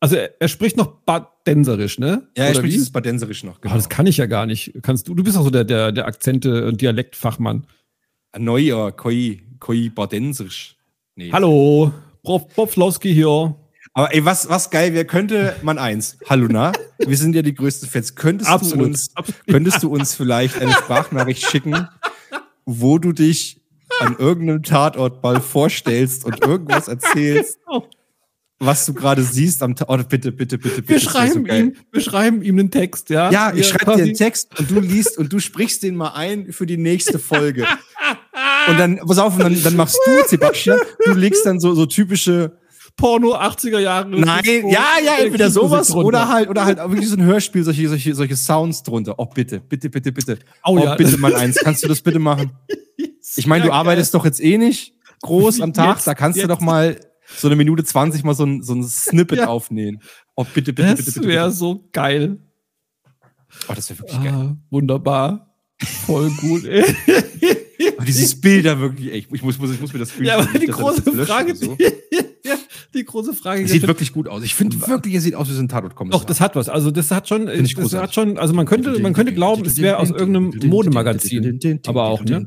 [0.00, 2.26] Also, er, er spricht noch Badenserisch, ne?
[2.36, 2.76] Ja, er Oder spricht wie?
[2.76, 3.58] dieses Badenserisch noch.
[3.58, 4.72] Oh, das kann ich ja gar nicht.
[4.82, 5.14] Kannst du?
[5.14, 7.66] Du bist auch so der, der, der Akzente- und Dialektfachmann.
[8.32, 10.76] Ein neuer Koi, Koi Badenserisch.
[11.16, 11.30] Nee.
[11.32, 11.92] Hallo,
[12.22, 12.48] Prof.
[12.54, 13.54] Broflowski hier.
[13.92, 16.16] Aber ey, was, was geil wäre, könnte man eins.
[16.28, 16.72] Hallo, na?
[16.98, 18.14] Wir sind ja die größten Fans.
[18.14, 18.86] Könntest du Absolut.
[18.86, 19.12] uns,
[19.48, 21.88] könntest du uns vielleicht eine Sprachnachricht schicken,
[22.64, 23.60] wo du dich
[23.98, 27.58] an irgendeinem Tatort mal vorstellst und irgendwas erzählst,
[28.60, 30.00] was du gerade siehst am Tatort?
[30.00, 30.88] Oh, bitte, bitte, bitte, bitte.
[30.88, 33.30] Wir schreiben so ihm, wir schreiben ihm einen Text, ja?
[33.30, 36.52] Ja, ich schreibe dir einen Text und du liest und du sprichst den mal ein
[36.52, 37.66] für die nächste Folge.
[38.68, 41.86] Und dann, pass auf, und dann, dann machst du, Sebastian, du legst dann so, so
[41.86, 42.52] typische,
[42.96, 44.08] Porno 80er Jahre.
[44.10, 48.14] nein, ja, ja, entweder sowas oder halt, oder halt wirklich so ein Hörspiel, solche, solche,
[48.14, 49.14] solche Sounds drunter.
[49.16, 50.38] Oh, bitte, bitte, bitte, bitte.
[50.64, 50.96] Oh, ja.
[50.96, 51.56] bitte mal eins.
[51.56, 52.52] Kannst du das bitte machen?
[53.36, 56.44] Ich meine, du arbeitest doch jetzt eh nicht groß am Tag, Jetzt, da kannst jetzt.
[56.44, 56.98] du doch mal
[57.36, 59.46] so eine Minute 20 mal so ein, so ein Snippet Ja.
[59.48, 60.00] aufnehmen.
[60.34, 61.26] Oh, bitte, bitte, bitte, Das bitte.
[61.28, 61.56] wäre bitte.
[61.56, 62.38] so geil.
[63.68, 64.32] Oh, das wäre wirklich geil.
[64.32, 65.54] Ah, wunderbar.
[66.06, 66.64] Voll gut.
[67.96, 70.26] Aber dieses Bild da wirklich, ey, ich muss, muss, ich muss mir das fühlen.
[70.26, 71.78] ja, aber die das große Frage, So.
[72.44, 72.54] ja,
[72.92, 73.66] die große Frage.
[73.66, 74.42] Sieht wirklich gut aus.
[74.42, 76.20] Ich finde wirklich, er sieht aus wie so ein Tatort-Kommissar.
[76.20, 76.68] Doch, das hat was.
[76.68, 79.78] Also das hat schon, ich das hat schon, also man könnte, man könnte glauben, es
[79.78, 81.80] wäre aus irgendeinem Modemagazin.
[81.86, 82.46] Aber auch, ne?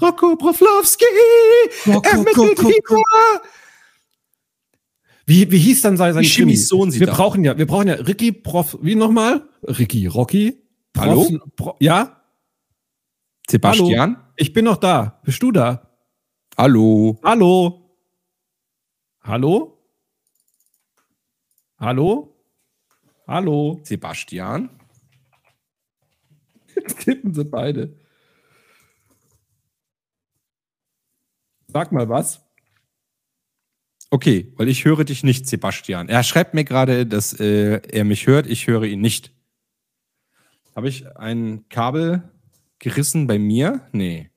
[0.00, 1.04] Rocco Broflowski!
[1.88, 3.42] Rocco, Er mittelt Rocco, wieder!
[5.32, 7.88] Wie, wie hieß dann sein, sein Schimmys Sohn sieht Wir er brauchen ja, wir brauchen
[7.88, 9.48] ja Ricky Prof, wie nochmal?
[9.62, 10.62] Ricky, Rocky?
[10.94, 11.24] Hallo?
[11.24, 12.22] Prof, Pro, ja?
[13.48, 14.18] Sebastian?
[14.36, 15.22] Ich bin noch da.
[15.24, 15.90] Bist du da?
[16.58, 17.18] Hallo.
[17.24, 17.96] Hallo?
[19.22, 19.78] Hallo?
[21.78, 22.36] Hallo?
[23.26, 23.80] Hallo?
[23.84, 24.68] Sebastian?
[26.76, 27.96] Jetzt tippen sie beide.
[31.68, 32.44] Sag mal was.
[34.12, 36.10] Okay, weil ich höre dich nicht, Sebastian.
[36.10, 39.32] Er schreibt mir gerade, dass äh, er mich hört, ich höre ihn nicht.
[40.76, 42.22] Habe ich ein Kabel
[42.78, 43.80] gerissen bei mir?
[43.92, 44.28] Nee.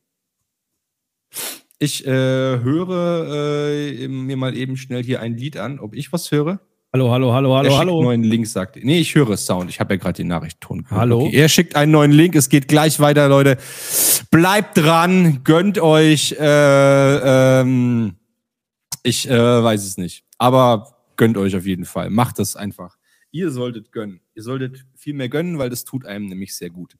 [1.77, 6.31] Ich äh, höre äh, mir mal eben schnell hier ein Lied an, ob ich was
[6.31, 6.61] höre.
[6.93, 7.97] Hallo, hallo, hallo, er hallo, schickt hallo.
[7.97, 8.77] einen neuen Link, sagt.
[8.81, 9.69] Nee, ich höre Sound.
[9.69, 11.01] Ich habe ja gerade die Nachrichtton gehört.
[11.01, 11.25] Hallo?
[11.25, 11.35] Okay.
[11.35, 12.35] Er schickt einen neuen Link.
[12.35, 13.57] Es geht gleich weiter, Leute.
[14.31, 16.31] Bleibt dran, gönnt euch.
[16.39, 18.15] Äh, ähm,
[19.05, 20.23] ich äh, weiß es nicht.
[20.37, 22.09] Aber gönnt euch auf jeden Fall.
[22.09, 22.97] Macht das einfach.
[23.31, 24.21] Ihr solltet gönnen.
[24.33, 26.97] Ihr solltet viel mehr gönnen, weil das tut einem nämlich sehr gut.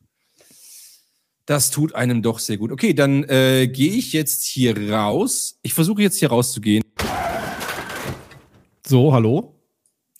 [1.45, 2.71] Das tut einem doch sehr gut.
[2.71, 5.59] Okay, dann äh, gehe ich jetzt hier raus.
[5.61, 6.83] Ich versuche jetzt hier rauszugehen.
[8.85, 9.59] So, hallo?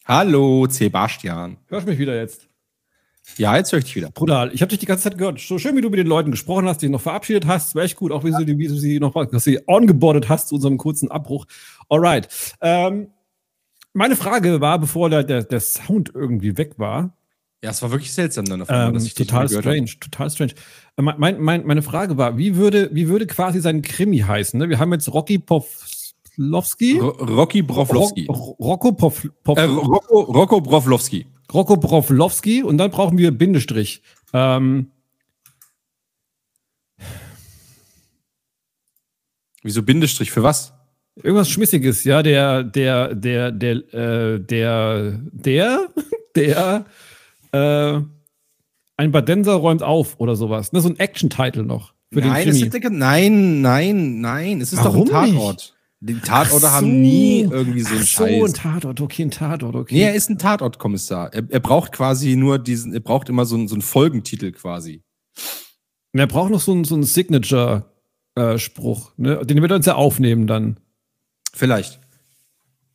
[0.06, 1.58] Hallo, Sebastian.
[1.68, 2.48] Hörst du mich wieder jetzt?
[3.38, 4.12] Ja, jetzt höre ich dich wieder.
[4.12, 5.40] Bruder, ich habe dich die ganze Zeit gehört.
[5.40, 7.76] So schön, wie du mit den Leuten gesprochen hast, die noch verabschiedet hast.
[7.76, 10.56] War echt gut, auch wie du, wie du sie noch dass sie ongeboardet hast zu
[10.56, 11.46] unserem kurzen Abbruch.
[11.90, 12.28] Alright.
[12.62, 13.08] Ähm,
[13.94, 17.16] meine Frage war, bevor der, der, der Sound irgendwie weg war,
[17.64, 20.52] Ja, es war wirklich seltsam dann auf einmal, ähm, dass ich total strange, total strange.
[20.98, 24.60] Äh, mein, mein, mein, meine Frage war, wie würde, wie würde quasi sein Krimi heißen?
[24.60, 24.70] Ne?
[24.70, 27.00] Wir haben jetzt Rocky habe.
[27.00, 28.28] Ro- Rocky Broflowski.
[28.28, 31.26] Ro- Rocco Pow- Pow- Äh, Rocco, Rocco Broflowski.
[31.56, 34.02] Rocco Broflowski und dann brauchen wir Bindestrich.
[34.34, 34.92] Ähm,
[39.64, 40.74] Wieso Bindestrich für was?
[41.24, 45.88] irgendwas Schmissiges, ja, der, der, der, der, äh, der, der,
[46.36, 46.86] der,
[47.54, 48.02] äh,
[48.98, 50.74] ein Badenser räumt auf oder sowas.
[50.74, 52.66] Ne, so ein Action-Title noch für nein, den Krimi.
[52.68, 54.60] ist, der- nein, nein, nein.
[54.62, 55.75] Es ist Warum doch ein Tatort.
[56.02, 56.94] Die Tatorte Ach haben so.
[56.94, 58.44] nie irgendwie so einen Ach so, Scheiß.
[58.44, 59.96] ein Tatort, okay, ein Tatort, okay.
[59.96, 61.34] Nee, er ist ein Tatortkommissar.
[61.34, 65.02] Er, er braucht quasi nur diesen, er braucht immer so einen, so einen Folgentitel quasi.
[66.14, 69.46] Und er braucht noch so einen, so einen Signature-Spruch, ne?
[69.46, 70.80] Den wird er uns ja aufnehmen dann.
[71.54, 72.00] Vielleicht.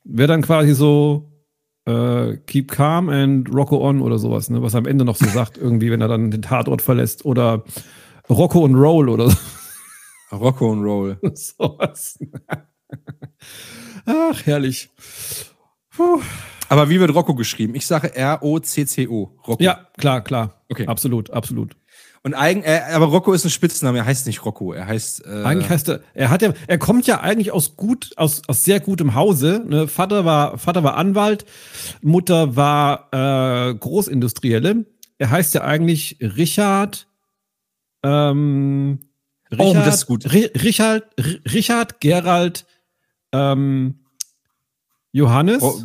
[0.04, 1.32] Wäre dann quasi so
[1.86, 4.62] äh, Keep calm and Rocco on oder sowas, ne?
[4.62, 7.24] Was er am Ende noch so sagt, irgendwie, wenn er dann den Tatort verlässt.
[7.24, 7.64] Oder
[8.28, 9.36] Rocco und Roll oder so.
[10.32, 11.18] Rocco und Roll.
[11.34, 12.18] sowas.
[14.06, 14.90] Ach, herrlich.
[15.90, 16.20] Puh.
[16.68, 17.74] Aber wie wird Rocco geschrieben?
[17.74, 19.36] Ich sage R-O-C-C-O.
[19.46, 19.62] Rocco.
[19.62, 20.62] Ja, klar, klar.
[20.68, 20.86] Okay.
[20.86, 21.76] Absolut, absolut.
[22.22, 23.98] Und eigen, äh, aber Rocco ist ein Spitzname.
[23.98, 24.72] Er heißt nicht Rocco.
[24.74, 25.24] Er heißt.
[25.26, 28.62] Äh, Eigentlich heißt er, er hat ja, er kommt ja eigentlich aus gut, aus, aus
[28.62, 29.64] sehr gutem Hause.
[29.66, 29.88] Ne?
[29.88, 31.44] Vater war, Vater war Anwalt,
[32.02, 33.08] Mutter war
[33.70, 34.84] äh, Großindustrielle.
[35.18, 37.08] Er heißt ja eigentlich Richard.
[38.04, 39.00] Ähm,
[39.50, 40.24] Richard, Oh, das ist gut.
[40.26, 42.66] Ri- Richard, R- Richard Gerald
[43.32, 43.94] ähm,
[45.12, 45.62] Johannes.
[45.62, 45.82] Ro-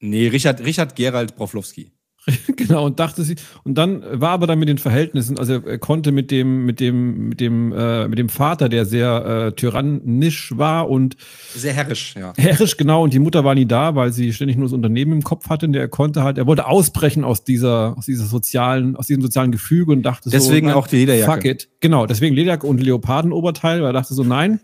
[0.00, 1.90] nee, Richard, Richard Gerald Broflowski.
[2.56, 6.10] genau, und dachte sie, und dann war aber dann mit den Verhältnissen, also er konnte
[6.10, 10.88] mit dem, mit dem, mit dem, äh, mit dem Vater, der sehr äh, tyrannisch war
[10.88, 11.16] und
[11.54, 12.32] Sehr herrisch, ja.
[12.38, 15.22] herrisch, genau, und die Mutter war nie da, weil sie ständig nur das Unternehmen im
[15.22, 19.06] Kopf hatte, und er konnte halt, er wollte ausbrechen aus dieser, aus dieser sozialen, aus
[19.06, 21.30] diesem sozialen Gefüge und dachte Deswegen so, nein, auch die Lederjacke.
[21.30, 21.68] Fuck it.
[21.80, 24.60] Genau, deswegen Lederjacke und Leopardenoberteil, weil er dachte so, nein,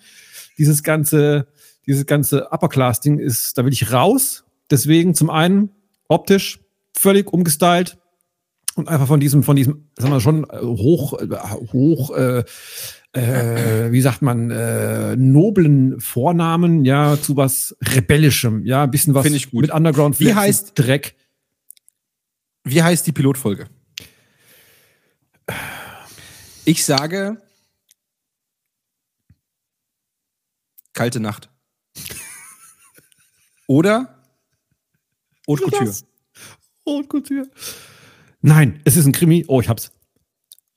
[0.57, 1.47] dieses ganze,
[1.91, 4.45] dieses ganze Upper-Class-Ding ist, da will ich raus.
[4.71, 5.71] Deswegen zum einen
[6.09, 6.61] optisch
[6.97, 7.99] völlig umgestylt
[8.77, 11.29] und einfach von diesem, von diesem, sagen wir schon, äh, hoch, äh,
[11.73, 12.45] hoch, äh,
[13.13, 19.25] äh, wie sagt man, äh, noblen Vornamen, ja, zu was Rebellischem, ja, ein bisschen was
[19.25, 19.63] Find ich gut.
[19.63, 21.17] mit Underground Wie heißt- Dreck.
[22.63, 23.67] Wie heißt die Pilotfolge?
[26.65, 27.43] Ich sage
[30.93, 31.50] Kalte Nacht.
[33.71, 34.19] Oder
[35.49, 35.95] Haute Couture.
[36.85, 37.49] Haute Couture.
[38.41, 39.45] Nein, es ist ein Krimi.
[39.47, 39.93] Oh, ich hab's.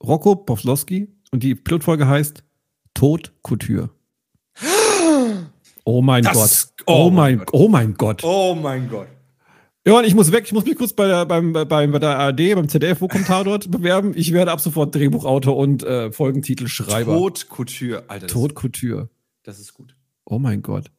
[0.04, 2.44] Rocco Pawlowski und die Pilotfolge heißt
[2.94, 3.89] Tod Couture.
[5.86, 6.36] Oh mein Das-
[6.76, 6.86] Gott.
[6.86, 8.24] oh Oh, mein mein, oh mein Gott.
[8.24, 9.08] Oh mein Gott.
[9.88, 10.44] Johann, ich muss weg.
[10.46, 13.44] Ich muss mich kurz bei der, beim, beim, bei der ARD, beim ZDF, wo Kommentar
[13.46, 14.14] dort bewerben.
[14.16, 17.12] Ich werde ab sofort Drehbuchautor und äh, Folgentitelschreiber.
[17.16, 18.04] Haute Couture.
[18.08, 19.10] Alter, Tod Couture.
[19.41, 19.96] das ist gut.
[20.26, 20.91] Oh mein Gott.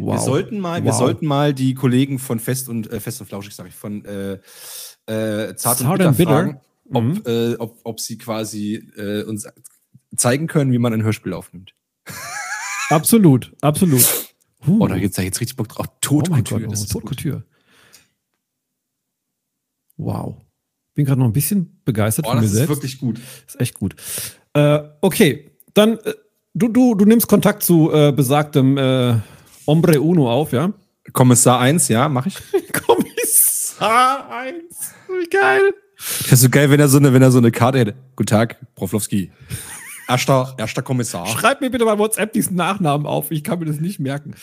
[0.00, 0.06] Das.
[0.06, 0.14] Wow.
[0.14, 0.98] Wir sollten mal, wir Wow.
[0.98, 4.32] sollten mal die Kollegen von Fest und äh, Fest und Flauschig, sag ich, von äh,
[5.06, 6.30] äh, Zart, Zart und Bitter, Bitter.
[6.30, 6.60] fragen,
[6.92, 7.22] ob, Mhm.
[7.26, 9.46] äh, ob, ob sie quasi äh, uns
[10.16, 11.74] zeigen können, wie man ein Hörspiel aufnimmt.
[12.90, 14.02] Absolut, absolut.
[14.66, 14.78] Huh.
[14.80, 15.86] Oh, da geht's da jetzt richtig Bock drauf.
[16.10, 16.32] oh das
[16.90, 17.06] oh, gut.
[17.06, 17.44] Couture.
[19.96, 20.36] Wow.
[20.94, 22.70] Bin gerade noch ein bisschen begeistert Oh, von mir das ist selbst.
[22.70, 23.20] wirklich gut.
[23.46, 23.94] ist echt gut.
[24.54, 26.14] Äh, okay, dann äh,
[26.54, 28.76] du, du, du nimmst Kontakt zu äh, besagtem
[29.66, 30.72] Hombre Uno auf, ja?
[31.12, 32.36] Kommissar 1, ja, mach ich.
[32.72, 34.54] Kommissar 1.
[35.08, 35.74] Wie geil.
[35.96, 37.94] Das ist so geil, wenn er so eine, wenn er so eine Karte hätte.
[38.16, 39.30] Guten Tag, Proflowski.
[40.08, 41.26] Erster, erster Kommissar.
[41.26, 43.30] Schreib mir bitte bei WhatsApp diesen Nachnamen auf.
[43.30, 44.34] Ich kann mir das nicht merken.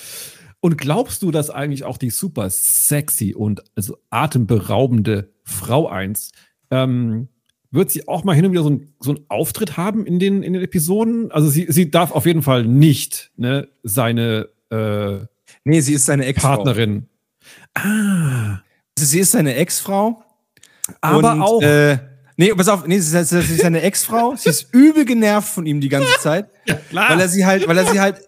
[0.59, 6.32] Und glaubst du, dass eigentlich auch die super sexy und also atemberaubende Frau 1
[6.72, 7.28] ähm,
[7.72, 10.41] wird sie auch mal hin und wieder so, ein, so einen Auftritt haben in den,
[10.41, 11.32] in den Episoden?
[11.32, 15.26] Also sie, sie darf auf jeden Fall nicht ne, seine äh,
[15.63, 16.55] Nee, sie ist seine Ex-Frau.
[16.55, 17.07] Partnerin.
[17.74, 18.59] Ah,
[18.97, 20.24] Sie ist seine Ex-Frau.
[21.01, 21.61] aber und, auch.
[21.61, 21.99] Äh,
[22.38, 24.36] nee, pass auf, nee, sie ist, sie ist seine Ex-Frau.
[24.36, 26.49] sie ist übel genervt von ihm die ganze Zeit.
[26.89, 27.09] klar.
[27.11, 28.22] Weil er sie halt, weil er sie halt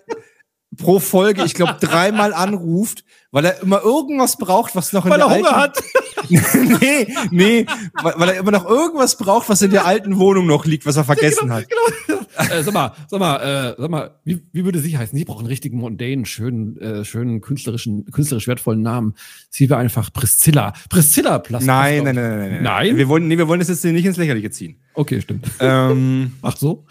[0.79, 5.19] pro Folge, ich glaube, dreimal anruft, weil er immer irgendwas braucht, was noch in weil
[5.19, 5.83] der er Hunger alten, hat.
[6.81, 7.65] nee, nee,
[8.01, 10.95] weil, weil er immer noch irgendwas braucht, was in der alten Wohnung noch liegt, was
[10.97, 11.65] er vergessen hat.
[11.69, 12.19] Genau.
[12.37, 15.17] äh, sag mal, sag mal, äh, sag mal, wie, wie würde sie heißen?
[15.17, 19.13] Sie braucht einen richtigen mondänen, schönen, äh, schönen künstlerischen, künstlerisch wertvollen Namen.
[19.49, 20.73] Sie wäre einfach Priscilla.
[20.89, 21.67] Priscilla Plastik.
[21.67, 22.63] Nein, nein, nein, nein, nein.
[22.63, 22.97] Nein?
[22.97, 24.79] Wir wollen, nee, wir wollen das jetzt nicht ins Lächerliche ziehen.
[24.93, 25.47] Okay, stimmt.
[25.59, 26.85] ähm, Ach so.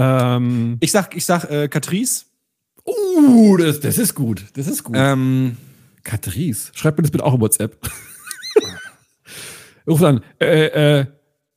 [0.00, 2.24] Ähm, ich sag, ich sag, äh, Catrice.
[2.86, 4.46] uh, das, das ist gut.
[4.54, 4.96] Das ist gut.
[4.98, 5.58] Ähm,
[6.04, 6.70] Catrice.
[6.74, 7.78] Schreib mir das bitte auch in WhatsApp.
[9.86, 10.22] Ruf an.
[10.40, 11.06] Äh, äh,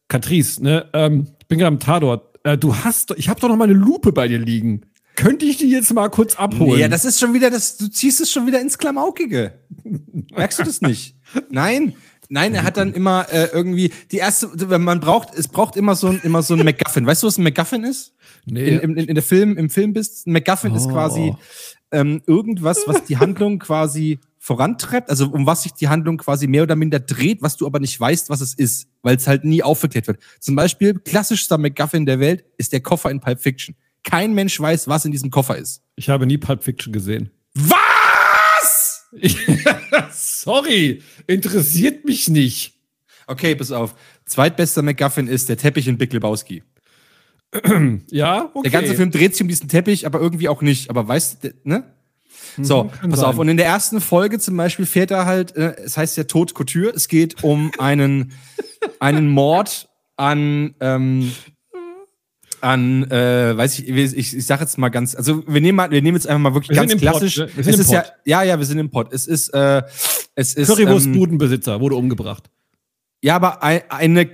[0.10, 0.89] Catrice, ne?
[0.91, 2.38] Ähm, ich bin gerade am Tatort.
[2.44, 4.82] Äh, du hast, ich habe doch noch mal eine Lupe bei dir liegen.
[5.16, 6.80] Könnte ich die jetzt mal kurz abholen?
[6.80, 9.54] ja, das ist schon wieder, das, du ziehst es schon wieder ins Klamaukige.
[10.36, 11.16] Merkst du das nicht?
[11.50, 11.94] Nein.
[12.30, 14.48] Nein, er hat dann immer äh, irgendwie die erste,
[14.80, 17.06] man braucht, es braucht immer so ein, immer so ein MacGuffin.
[17.06, 18.14] Weißt du, was ein MacGuffin ist?
[18.46, 18.68] Nee.
[18.70, 20.28] In, in, in der Film, im Film bist.
[20.28, 20.89] Ein MacGuffin ist Oh.
[20.91, 21.34] quasi
[21.91, 26.64] ähm, irgendwas, was die Handlung quasi vorantreibt, also um was sich die Handlung quasi mehr
[26.64, 29.64] oder minder dreht, was du aber nicht weißt, was es ist, weil es halt nie
[29.64, 30.20] aufgeklärt wird.
[30.39, 33.76] Zum Beispiel, klassischster MacGuffin der Welt ist der Koffer in Pulp Fiction.
[34.04, 35.82] Kein Mensch weiß, was in diesem Koffer ist.
[35.96, 37.30] Ich habe nie Pulp Fiction gesehen.
[37.54, 39.06] Was?
[40.12, 42.74] Sorry, interessiert mich nicht.
[43.28, 43.96] Okay, pass auf.
[44.26, 46.64] Zweitbester MacGuffin ist der Teppich in Big Lebowski.
[48.12, 48.70] Ja, okay.
[48.70, 50.89] Der ganze Film dreht sich um diesen Teppich, aber irgendwie auch nicht.
[50.89, 51.84] Aber weißt du, ne?
[52.62, 53.30] So, Mhm, pass sein.
[53.30, 53.38] auf.
[53.39, 56.54] Und in der ersten Folge zum Beispiel fährt er halt, äh, es heißt ja Tod
[56.54, 56.91] Couture.
[56.95, 58.32] Es geht um einen,
[58.99, 61.32] einen Mord an, ähm,
[62.62, 66.01] an, äh, weiß ich, ich, ich, sag jetzt mal ganz, also wir nehmen mal, wir
[66.01, 67.38] nehmen jetzt einfach mal wirklich Wir ganz klassisch.
[67.38, 67.47] ne?
[67.56, 69.12] Wir es sind im ist ja, ja, ja, wir sind im Pott.
[69.12, 69.82] Es ist, äh,
[70.36, 70.70] es ist.
[70.70, 72.49] ähm, Currywurstbudenbesitzer wurde umgebracht.
[73.22, 74.26] ja, aber ein, eine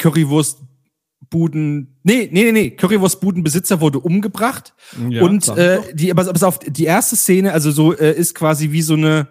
[1.30, 2.00] Currywurstbuden.
[2.04, 2.70] Nee, nee, nee, nee.
[2.72, 4.74] Currywurstbudenbesitzer wurde umgebracht.
[5.10, 8.72] Ja, und äh, die, aber pass auf, die erste Szene, also so, äh, ist quasi
[8.72, 9.28] wie so eine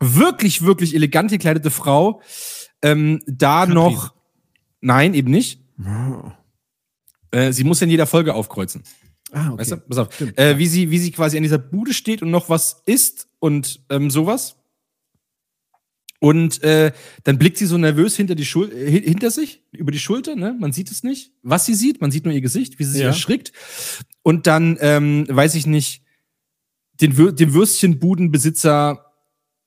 [0.00, 2.20] wirklich, wirklich elegant gekleidete Frau.
[2.82, 4.14] Ähm, da noch.
[4.80, 5.60] Nein, eben nicht.
[7.30, 8.82] Äh, sie muss ja in jeder Folge aufkreuzen.
[9.32, 9.58] Ah, okay.
[9.58, 9.76] Weißt du?
[9.78, 10.20] Pass auf.
[10.36, 13.80] Äh, wie, sie, wie sie quasi an dieser Bude steht und noch was isst und
[13.90, 14.56] ähm, sowas.
[16.18, 16.92] Und äh,
[17.24, 20.34] dann blickt sie so nervös hinter, die Schul äh, hin- hinter sich, über die Schulter,
[20.34, 20.56] ne?
[20.58, 23.00] Man sieht es nicht, was sie sieht, man sieht nur ihr Gesicht, wie sie sich
[23.02, 23.08] Ja.
[23.08, 23.52] erschrickt.
[24.22, 26.02] Und dann, ähm, weiß ich nicht,
[27.00, 29.04] den, Wür den Würstchenbudenbesitzer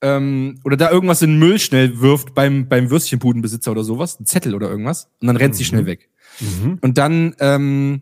[0.01, 4.25] ähm, oder da irgendwas in den Müll schnell wirft beim, beim Würstchenbudenbesitzer oder sowas, ein
[4.25, 6.09] Zettel oder irgendwas, und dann rennt sie schnell weg.
[6.39, 6.79] Mhm.
[6.81, 8.01] Und dann ähm,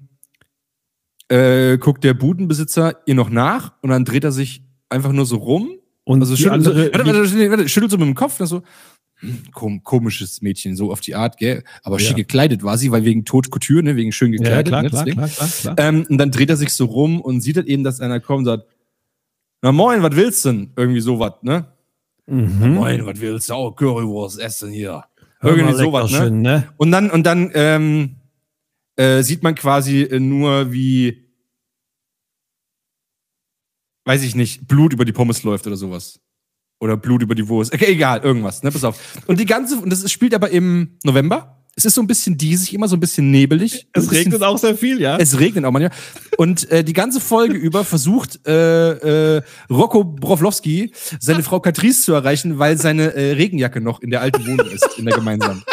[1.27, 5.37] äh, guckt der Budenbesitzer ihr noch nach und dann dreht er sich einfach nur so
[5.37, 5.71] rum.
[6.07, 8.47] Und Also schüttelt, so, andere- warte, warte, warte, warte, schüttelt so mit dem Kopf, das
[8.49, 8.61] so,
[9.19, 11.63] hm, kom komisches Mädchen, so auf die Art, gell?
[11.83, 12.07] Aber Ja.
[12.07, 14.67] schick gekleidet war sie, weil wegen Tod Couture, ne, wegen schön ja, gekleidet.
[14.67, 15.75] klar, ne, klar, klar, klar, klar.
[15.79, 18.39] Ähm, und dann dreht er sich so rum und sieht halt eben, dass einer kommt
[18.39, 18.65] und sagt,
[19.61, 20.71] na moin, was willst du denn?
[20.77, 21.65] Irgendwie sowas, ne?
[22.27, 22.75] Mhm.
[22.75, 23.53] Moin, was willst du?
[23.55, 25.03] Oh, Currywurst essen hier.
[25.39, 26.17] Hör Irgendwie sowas, ne?
[26.19, 26.67] Leckerchen, ne?
[26.77, 28.15] Und dann, und dann ähm,
[28.95, 31.26] äh, sieht man quasi nur, wie
[34.07, 36.19] weiß ich nicht, Blut über die Pommes läuft oder sowas.
[36.79, 37.73] Oder Blut über die Wurst.
[37.73, 38.71] Okay, egal, irgendwas, ne?
[38.71, 38.99] Pass auf.
[39.27, 41.53] Und die ganze, und das spielt aber im November.
[41.75, 43.87] Es ist so ein bisschen diesig, immer so ein bisschen nebelig.
[43.93, 45.17] Es bisschen regnet auch sehr viel, ja.
[45.17, 45.95] Es regnet auch manchmal.
[46.37, 52.13] Und äh, die ganze Folge über versucht äh, äh, Rocco Broflowski seine Frau Catrice zu
[52.13, 55.63] erreichen, weil seine äh, Regenjacke noch in der alten Wohnung ist, in der gemeinsamen.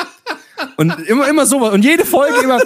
[0.76, 1.72] Und immer, immer sowas.
[1.72, 2.60] Und jede Folge immer.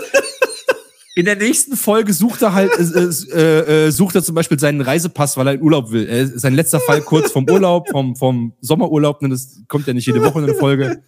[1.19, 4.81] In der nächsten Folge sucht er halt, äh, äh, äh, sucht er zum Beispiel seinen
[4.81, 6.09] Reisepass, weil er in Urlaub will.
[6.09, 10.07] Äh, sein letzter Fall kurz vom Urlaub, vom, vom Sommerurlaub, denn das kommt ja nicht
[10.07, 11.03] jede Woche in eine Folge.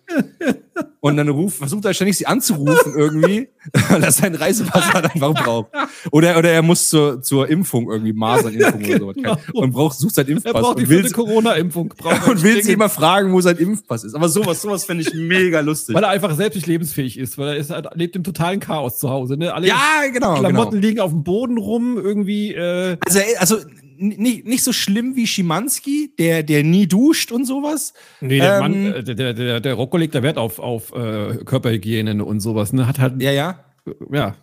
[1.00, 3.48] Und dann ruft, versucht er ständig sie anzurufen irgendwie,
[3.88, 5.70] weil er seinen Reisepass halt einfach braucht.
[6.10, 9.16] Oder, oder er muss zur, zur Impfung irgendwie, Masernimpfung oder sowas.
[9.16, 9.36] Genau.
[9.54, 10.54] Und braucht, sucht seinen Impfpass.
[10.54, 11.94] Er braucht die vierte Corona-Impfung.
[12.28, 14.14] und will sie immer fragen, wo sein Impfpass ist.
[14.14, 15.94] Aber sowas, sowas fände ich mega lustig.
[15.94, 18.98] Weil er einfach selbst nicht lebensfähig ist, weil er ist, er lebt im totalen Chaos
[18.98, 19.36] zu Hause.
[19.36, 19.54] Ne?
[19.54, 20.86] Alle ja, genau, Klamotten genau.
[20.86, 22.54] liegen auf dem Boden rum, irgendwie.
[22.54, 23.56] Äh, Also, also
[24.00, 27.92] nicht, nicht so schlimm wie Schimanski, der, der nie duscht und sowas.
[28.20, 30.92] nee, der Ähm, Mann, äh, der, der, der, der Rocco legt da Wert auf, auf
[30.92, 32.72] äh, Körperhygiene und sowas.
[32.72, 32.86] Ne?
[32.86, 33.64] Hat halt, Ja, ja.
[34.10, 34.36] ja.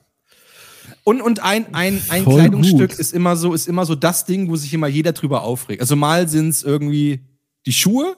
[1.04, 3.00] Und, und ein, ein, ein Voll Kleidungsstück gut.
[3.00, 5.82] ist immer so, ist immer so das Ding, wo sich immer jeder drüber aufregt.
[5.82, 7.22] Also mal sind es irgendwie
[7.66, 8.16] die Schuhe,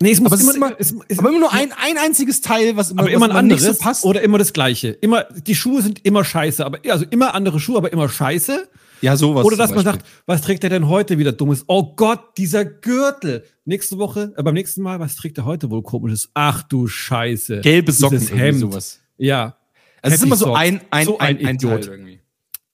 [0.00, 2.40] Nee, es muss aber es ist immer, es, es, aber immer nur ein, ein einziges
[2.40, 4.04] Teil, was immer, aber was immer ein anderes so passt.
[4.04, 4.90] oder immer das gleiche.
[4.90, 8.68] Immer, die Schuhe sind immer scheiße, aber also immer andere Schuhe, aber immer scheiße.
[9.00, 9.44] Ja, sowas.
[9.44, 11.64] Oder dass man sagt, was trägt er denn heute wieder dummes?
[11.66, 13.44] Oh Gott, dieser Gürtel.
[13.64, 16.30] Nächste Woche, äh, beim nächsten Mal, was trägt er heute wohl komisches?
[16.34, 17.60] Ach du Scheiße.
[17.60, 18.60] gelbe Socken, Dieses Hemd.
[18.60, 19.00] sowas.
[19.16, 19.56] Ja,
[20.02, 21.86] Also es ist immer so ein, ein, So ein, ein ein, Idiot.
[21.86, 22.20] Irgendwie.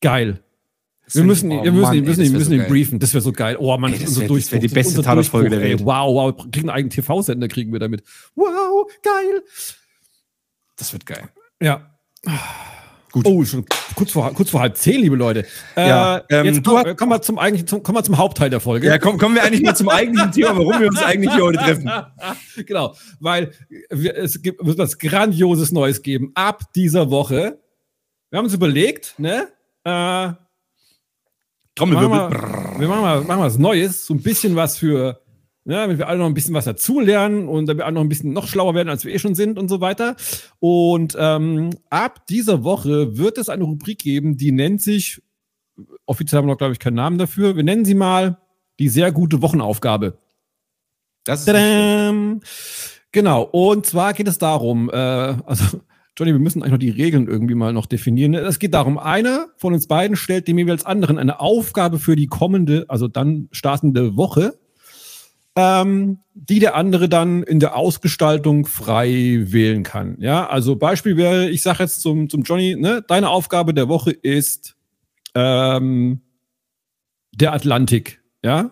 [0.01, 0.41] geil.
[1.07, 2.49] Das Wir müssen, ich- ihn, oh wir müssen, Mann, ihn, ey, müssen, ihn, wär müssen
[2.49, 2.68] so ihn geil.
[2.70, 2.99] briefen.
[2.99, 3.57] Das wäre so geil.
[3.59, 5.70] Oh Mann, Ey, das unser wär- das wär die beste Tatortfolge der ey.
[5.70, 5.81] Welt.
[5.85, 8.03] Wow, wow, wir kriegen einen eigenen TV-Sender, kriegen wir damit.
[8.35, 9.43] Wow, geil.
[10.77, 11.29] Das wird geil.
[11.61, 11.91] Ja.
[13.15, 13.27] Gut.
[13.29, 15.47] Oh, schon kurz vor, kurz vor halb zehn, liebe Leute.
[15.77, 18.51] Äh, Ja, ähm, jetzt komm, hast- kommen wir zum eigentlichen, zum, kommen wir zum Hauptteil
[18.51, 18.89] der Folge.
[18.89, 21.59] Ja, komm, kommen wir eigentlich mal zum eigentlichen Thema, warum wir uns eigentlich hier heute
[21.59, 21.89] treffen.
[22.67, 23.53] genau, weil
[23.89, 27.61] wir, es gibt, wird was Grandioses Neues geben ab dieser Woche.
[28.31, 29.47] Wir haben uns überlegt, ne?
[29.85, 30.33] Äh,
[31.77, 32.31] Trommelwirbel.
[32.31, 35.21] wir, wir machen mal, machen mal was Neues, so ein bisschen was für,
[35.65, 38.09] ne, damit wir alle noch ein bisschen was dazulernen und damit wir alle noch ein
[38.09, 40.17] bisschen noch schlauer werden, als wir eh schon sind und so weiter.
[40.61, 45.23] Und ähm, ab dieser Woche wird es eine Rubrik geben, die nennt sich,
[46.07, 48.39] offiziell haben wir noch, glaube ich, keinen Namen dafür, wir nennen sie mal
[48.79, 50.19] die sehr gute Wochenaufgabe.
[51.25, 51.47] Das ist.
[51.47, 52.41] Tadam!
[53.12, 55.81] Genau, und zwar geht es darum, äh, also
[56.17, 58.35] Johnny, wir müssen eigentlich noch die Regeln irgendwie mal noch definieren.
[58.35, 62.27] Es geht darum, einer von uns beiden stellt dem jeweils anderen eine Aufgabe für die
[62.27, 64.59] kommende, also dann startende Woche,
[65.57, 70.16] ähm, die der andere dann in der Ausgestaltung frei wählen kann.
[70.18, 74.11] Ja, also Beispiel wäre, ich sage jetzt zum, zum Johnny, ne, deine Aufgabe der Woche
[74.11, 74.76] ist
[75.34, 76.22] ähm,
[77.32, 78.22] der Atlantik.
[78.42, 78.70] Ja,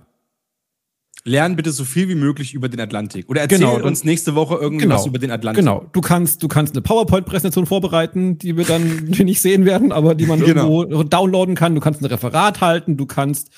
[1.24, 3.28] Lernen bitte so viel wie möglich über den Atlantik.
[3.28, 5.06] Oder erzähl Genau, uns nächste Woche irgendwas Genau.
[5.06, 5.60] über den Atlantik.
[5.64, 9.92] Genau, du kannst, du kannst eine PowerPoint-Präsentation vorbereiten, die wir dann die nicht sehen werden,
[9.92, 10.82] aber die man Genau.
[10.82, 11.76] irgendwo downloaden kann.
[11.76, 13.50] Du kannst ein Referat halten, du kannst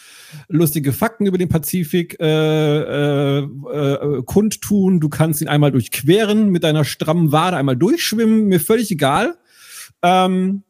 [0.48, 6.64] lustige Fakten über den Pazifik äh, äh, äh, kundtun, du kannst ihn einmal durchqueren mit
[6.64, 9.36] deiner strammen Wade, einmal durchschwimmen, mir völlig egal.
[10.02, 10.64] Ähm,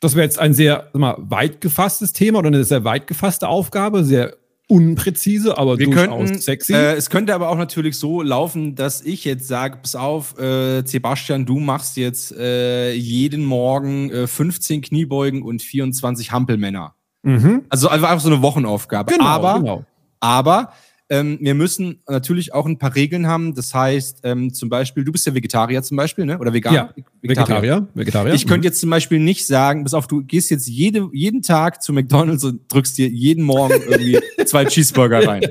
[0.00, 4.02] das wäre jetzt ein sehr mal, weit gefasstes Thema oder eine sehr weit gefasste Aufgabe,
[4.02, 4.34] sehr
[4.70, 6.72] unpräzise, aber Wir durchaus könnten, sexy.
[6.72, 10.82] Äh, es könnte aber auch natürlich so laufen, dass ich jetzt sage, pass auf, äh,
[10.86, 16.94] Sebastian, du machst jetzt äh, jeden Morgen äh, 15 Kniebeugen und 24 Hampelmänner.
[17.22, 17.64] mhm.
[17.68, 19.12] Also einfach so eine Wochenaufgabe.
[19.12, 19.84] Genau, aber genau.
[20.20, 20.72] aber
[21.10, 23.54] ähm, wir müssen natürlich auch ein paar Regeln haben.
[23.54, 26.38] Das heißt, ähm, zum Beispiel, du bist ja Vegetarier zum Beispiel, ne?
[26.38, 26.72] Oder vegan?
[26.74, 27.88] Ja, Vegetarier.
[27.94, 28.32] Vegetarier.
[28.34, 31.82] Ich könnte jetzt zum Beispiel nicht sagen, pass auf, du gehst jetzt jede, jeden Tag
[31.82, 35.42] zu McDonalds und drückst dir jeden Morgen irgendwie zwei Cheeseburger rein.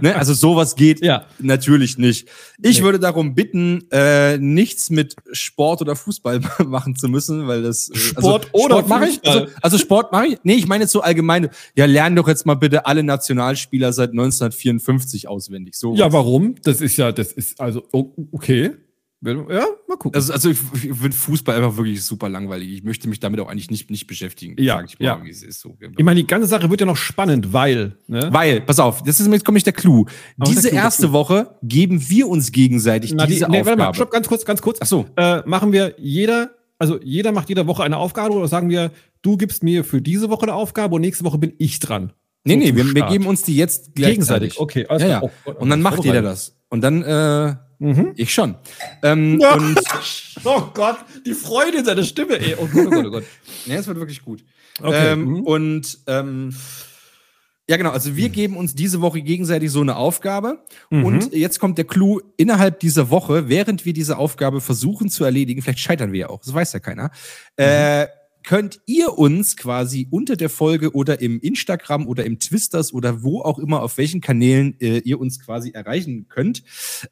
[0.00, 0.14] Ne?
[0.16, 1.26] Also sowas geht Ja.
[1.40, 2.28] natürlich nicht.
[2.62, 2.84] Ich Nee.
[2.84, 7.96] würde darum bitten, äh, nichts mit Sport oder Fußball machen zu müssen, weil das äh,
[7.98, 9.14] Sport also, oder Sport mache ich.
[9.16, 9.40] Fußball.
[9.42, 10.38] Also, also Sport mache ich.
[10.44, 11.48] Nee, ich meine jetzt so allgemein.
[11.74, 15.74] Ja, lern doch jetzt mal bitte alle Nationalspieler seit 1954 auswendig.
[15.74, 15.94] So.
[15.94, 16.56] Ja, warum?
[16.62, 17.86] Das ist ja, das ist also
[18.32, 18.72] okay.
[19.22, 20.14] Ja, mal gucken.
[20.14, 22.72] Also, also ich, ich finde Fußball einfach wirklich super langweilig.
[22.72, 24.56] Ich möchte mich damit auch eigentlich nicht, nicht beschäftigen.
[24.58, 25.20] Ja, ich ja.
[25.50, 25.76] so.
[25.78, 28.28] ich meine, die ganze Sache wird ja noch spannend, weil, ne?
[28.32, 30.06] Weil, pass auf, das ist jetzt komme ich der Clou.
[30.06, 31.12] Ist Diese der Clou, erste Clou?
[31.12, 33.96] Woche geben wir uns gegenseitig Na, die, diese nee, warte mal, Aufgabe.
[33.96, 34.78] stopp, ganz kurz, ganz kurz.
[34.80, 35.04] Ach so.
[35.16, 38.90] Äh, machen wir jeder, also jeder macht jede Woche eine Aufgabe oder sagen wir,
[39.20, 42.14] du gibst mir für diese Woche eine Aufgabe und nächste Woche bin ich dran.
[42.44, 44.54] Nee, nee, wir, wir geben uns die jetzt gegenseitig.
[44.54, 44.60] gleichzeitig.
[44.60, 45.18] Okay, alles Ja, ja.
[45.18, 45.30] klar.
[45.44, 46.56] Oh, Und dann macht jeder das.
[46.68, 48.12] Und dann, äh, Mhm.
[48.16, 48.56] ich schon.
[49.02, 49.54] Ähm, Ja.
[49.54, 49.78] Und,
[50.44, 52.54] Oh Gott, die Freude in seiner Stimme, ey.
[52.58, 53.24] Oh Gott, oh Gott, oh Gott.
[53.66, 54.44] nee, es wird wirklich gut.
[54.82, 55.40] Okay, Ähm, mhm.
[55.42, 56.54] Und, ähm,
[57.68, 57.90] Ja, genau.
[57.90, 60.58] Also wir geben uns diese Woche gegenseitig so eine Aufgabe.
[60.90, 61.04] Mhm.
[61.04, 65.62] Und jetzt kommt der Clou, innerhalb dieser Woche, während wir diese Aufgabe versuchen zu erledigen,
[65.62, 67.10] vielleicht scheitern wir ja auch, das weiß ja keiner,
[67.56, 68.08] äh,
[68.44, 73.40] könnt ihr uns quasi unter der Folge oder im Instagram oder im Twisters oder wo
[73.42, 76.62] auch immer, auf welchen Kanälen äh, ihr uns quasi erreichen könnt,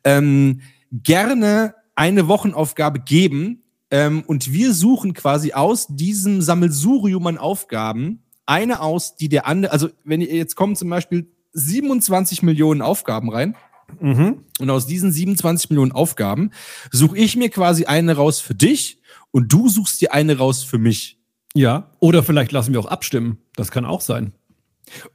[0.04, 0.60] ähm,
[0.92, 3.62] gerne eine Wochenaufgabe geben.
[3.90, 9.72] Ähm, und wir suchen quasi aus diesem Sammelsurium an Aufgaben eine aus, die der andere,
[9.72, 13.54] also wenn ihr jetzt kommen zum Beispiel 27 Millionen Aufgaben rein,
[14.00, 14.44] Mhm.
[14.60, 16.50] und aus diesen 27 Millionen Aufgaben
[16.92, 19.00] suche ich mir quasi eine raus für dich
[19.30, 21.17] und du suchst dir eine raus für mich.
[21.54, 21.90] Ja.
[22.00, 23.38] Oder vielleicht lassen wir auch abstimmen.
[23.56, 24.32] Das kann auch sein.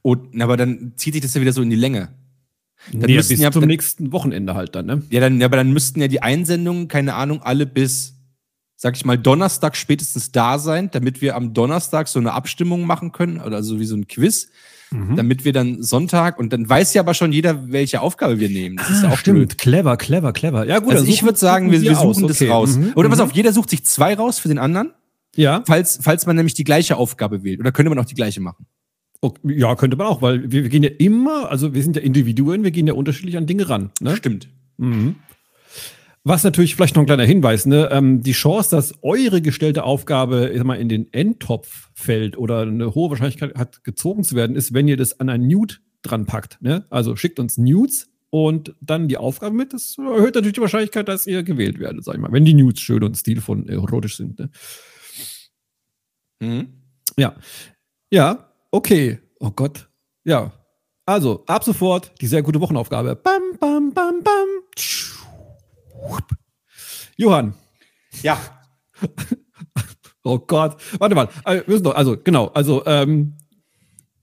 [0.02, 2.10] Und, aber dann zieht sich das ja wieder so in die Länge.
[2.92, 5.02] Dann Nee, müssten bis ja, zum dann, nächsten Wochenende halt dann, ne?
[5.10, 8.16] ja, dann, ja, aber dann müssten ja die Einsendungen, keine Ahnung, alle bis,
[8.76, 13.14] sag ich mal, Donnerstag spätestens da sein, damit wir am Donnerstag so eine Abstimmung machen
[13.14, 14.50] können, oder so wie so ein Quiz,
[14.92, 15.16] Mhm.
[15.16, 18.76] damit wir dann Sonntag, und dann weiß ja aber schon jeder, welche Aufgabe wir nehmen.
[18.76, 19.38] Das ist ja Ah, auch stimmt.
[19.38, 19.58] blöd.
[19.58, 20.68] Clever, clever, clever.
[20.68, 20.94] Ja, gut.
[20.94, 22.16] Also ich würde sagen, wir, suchen wir aus.
[22.18, 22.50] suchen das Okay.
[22.52, 22.76] raus.
[22.78, 22.92] Mhm.
[22.96, 23.24] Oder pass Mhm.
[23.24, 24.92] auf, jeder sucht sich zwei raus für den anderen.
[25.36, 25.64] Ja.
[25.66, 27.60] falls, falls man nämlich die gleiche Aufgabe wählt.
[27.60, 28.66] Oder könnte man auch die gleiche machen?
[29.22, 32.02] Okay, ja, könnte man auch, weil wir, wir gehen ja immer, also wir sind ja
[32.02, 33.92] Individuen, wir gehen ja unterschiedlich an Dinge ran.
[34.02, 34.16] Ne?
[34.18, 34.50] Stimmt.
[34.78, 35.16] Mhm.
[36.26, 37.90] Was natürlich vielleicht noch ein kleiner Hinweis, ne?
[37.92, 42.62] Ähm, die Chance, dass eure gestellte Aufgabe ich sag mal, in den Endtopf fällt oder
[42.62, 46.26] eine hohe Wahrscheinlichkeit hat, gezogen zu werden, ist, wenn ihr das an ein Nude dran
[46.26, 46.62] packt.
[46.62, 46.86] Ne?
[46.90, 49.74] Also schickt uns Nudes und dann die Aufgabe mit.
[49.74, 52.82] Das erhöht natürlich die Wahrscheinlichkeit, dass ihr gewählt werdet, sag ich mal, wenn die Nudes
[52.82, 54.40] schön und stilvoll erotisch sind.
[54.40, 54.50] Ne?
[56.44, 56.68] Mhm.
[57.18, 57.36] Ja.
[58.12, 59.20] Ja, okay.
[59.40, 59.90] Oh Gott.
[60.24, 60.52] Ja.
[61.06, 63.16] Also, ab sofort die sehr gute Wochenaufgabe.
[63.16, 64.48] Bam, bam, bam, bam.
[67.18, 67.54] Johann.
[68.22, 68.40] Ja.
[70.26, 70.78] Oh Gott.
[71.00, 71.28] Warte mal.
[71.44, 72.48] Also, wir müssen doch, also, genau.
[72.54, 73.34] Also, ähm,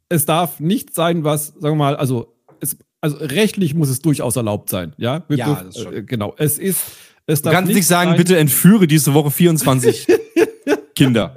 [0.09, 4.35] es darf nicht sein, was, sagen wir mal, also, es, also rechtlich muss es durchaus
[4.37, 4.95] erlaubt sein.
[4.97, 5.93] Ja, Wir Ja, dürfen- das schon.
[5.93, 6.35] äh, genau.
[6.39, 6.85] Es ist,
[7.27, 10.07] es Du darf kannst nicht sagen, sein- bitte entführe diese Woche 24
[10.95, 11.35] Kinder.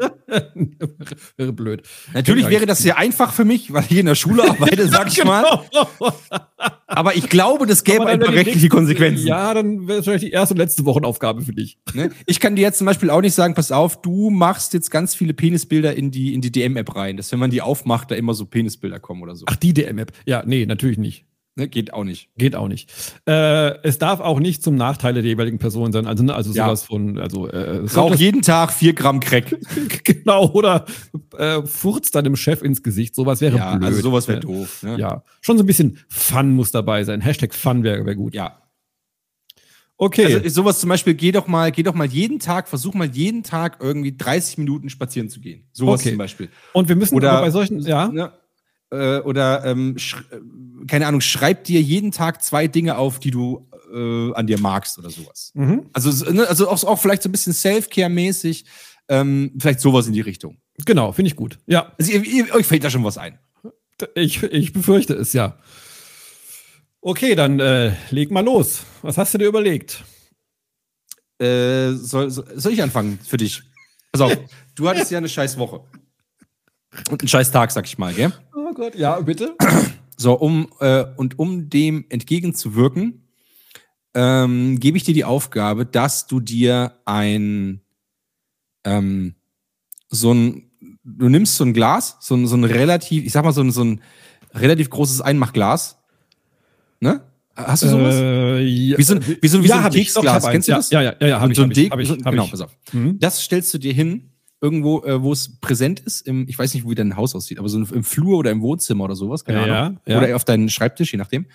[1.37, 1.83] Wäre blöd.
[2.13, 5.23] Natürlich wäre das sehr einfach für mich, weil ich in der Schule arbeite, sag ich
[5.25, 5.45] mal.
[6.87, 9.27] Aber ich glaube, das gäbe ein paar rechtliche Konsequenzen.
[9.27, 11.77] Ja, dann wäre es vielleicht die erste und letzte Wochenaufgabe für dich.
[11.93, 12.09] Ne?
[12.25, 15.15] Ich kann dir jetzt zum Beispiel auch nicht sagen, pass auf, du machst jetzt ganz
[15.15, 18.33] viele Penisbilder in die, in die DM-App rein, dass wenn man die aufmacht, da immer
[18.33, 19.45] so Penisbilder kommen oder so.
[19.47, 20.11] Ach, die DM-App.
[20.25, 21.25] Ja, nee, natürlich nicht.
[21.55, 21.67] Ne?
[21.67, 22.29] Geht auch nicht.
[22.35, 22.91] Geht auch nicht.
[23.27, 26.07] Äh, es darf auch nicht zum Nachteil der jeweiligen Person sein.
[26.07, 26.65] Also, ne, also Ja.
[26.65, 29.55] sowas von, also äh, Rauch jeden Tag vier Gramm Crack.
[30.03, 30.85] genau, oder
[31.37, 33.13] äh, furzt deinem Chef ins Gesicht.
[33.13, 33.85] Sowas wäre Ja, blöd.
[33.89, 34.81] also sowas wäre Äh, doof.
[34.81, 34.97] Ne?
[34.99, 37.21] Ja, schon so ein bisschen Fun muss dabei sein.
[37.21, 38.33] Hashtag Fun wäre wär gut.
[38.33, 38.59] ja.
[39.95, 40.25] Okay.
[40.25, 43.43] Also sowas zum Beispiel, geh doch mal, geh doch mal jeden Tag, versuch mal jeden
[43.43, 45.67] Tag irgendwie 30 Minuten spazieren zu gehen.
[45.71, 46.09] Sowas Okay.
[46.09, 46.49] zum Beispiel.
[46.73, 48.31] und wir müssen oder- bei solchen, ja, Ne?
[48.93, 53.67] Äh, oder ähm, äh, keine Ahnung, schreib dir jeden Tag zwei Dinge auf, die du
[53.91, 55.51] äh, an dir magst oder sowas.
[55.55, 55.89] mhm.
[55.93, 58.65] Also, so, ne, also auch, auch vielleicht so ein bisschen Self-Care-mäßig,
[59.09, 60.57] ähm, vielleicht sowas in die Richtung.
[60.85, 61.57] genau, finde ich gut.
[61.65, 63.39] Ja, Also ihr, ihr, euch fällt da schon was ein.
[64.15, 65.57] ich, ich befürchte es, ja.
[67.01, 68.83] Okay, dann äh, leg mal los.
[69.01, 70.03] Was hast du dir überlegt?
[71.39, 73.63] Äh, soll, soll soll ich anfangen für dich?
[74.11, 74.37] Pass auf,
[74.75, 75.81] du hattest ja eine scheiß Woche.
[77.09, 78.31] Und einen scheiß Tag, sag ich mal, gell?
[78.55, 79.55] Oh Gott, ja, bitte.
[80.17, 83.23] So, um, äh, und um dem entgegenzuwirken,
[84.13, 87.81] ähm, gebe ich dir die Aufgabe, dass du dir ein,
[88.83, 89.35] ähm,
[90.09, 90.69] so ein,
[91.03, 93.71] du nimmst so ein Glas, so ein, so ein relativ, ich sag mal, so ein,
[93.71, 94.01] so ein
[94.53, 95.97] relativ großes Einmachglas.
[96.99, 97.21] Ne?
[97.55, 98.15] Hast du sowas?
[98.15, 99.93] Äh, ja, Wie so ein- wie so ein- wie so ein ich.
[99.93, 100.47] Keksglas.
[100.49, 100.89] Kennst du das?
[100.91, 102.51] Ja, ja, ja, ja, hab ich, so ein hab ich, hab ich, genau, ich.
[102.51, 102.71] pass auf.
[102.93, 103.19] Mhm.
[103.19, 104.29] Das stellst du dir hin,
[104.63, 107.67] irgendwo, äh, wo es präsent ist, im, ich weiß nicht, wie dein Haus aussieht, aber
[107.69, 109.99] so im Flur oder im Wohnzimmer oder sowas, keine Ja, Ahnung.
[110.07, 110.17] ja.
[110.17, 111.45] Oder auf deinen Schreibtisch, je nachdem.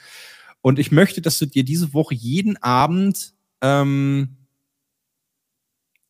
[0.61, 3.33] Und ich möchte, dass du dir diese Woche jeden Abend,
[3.63, 4.37] ähm,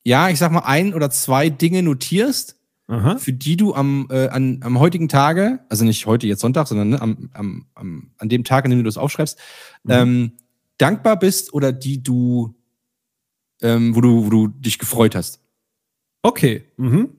[0.04, 2.56] ja, ich sag mal, ein oder zwei Dinge notierst,
[2.88, 3.18] Aha.
[3.18, 6.88] für die du am, äh, an, am heutigen Tage, also nicht heute, jetzt Sonntag, sondern
[6.90, 9.38] ne, am, am, am, an dem Tag, an dem du das aufschreibst,
[9.84, 9.90] Mhm.
[9.92, 10.32] ähm,
[10.78, 12.54] dankbar bist oder die du,
[13.62, 15.40] ähm, wo du, wo du dich gefreut hast.
[16.22, 16.64] Okay.
[16.76, 17.10] Mhm.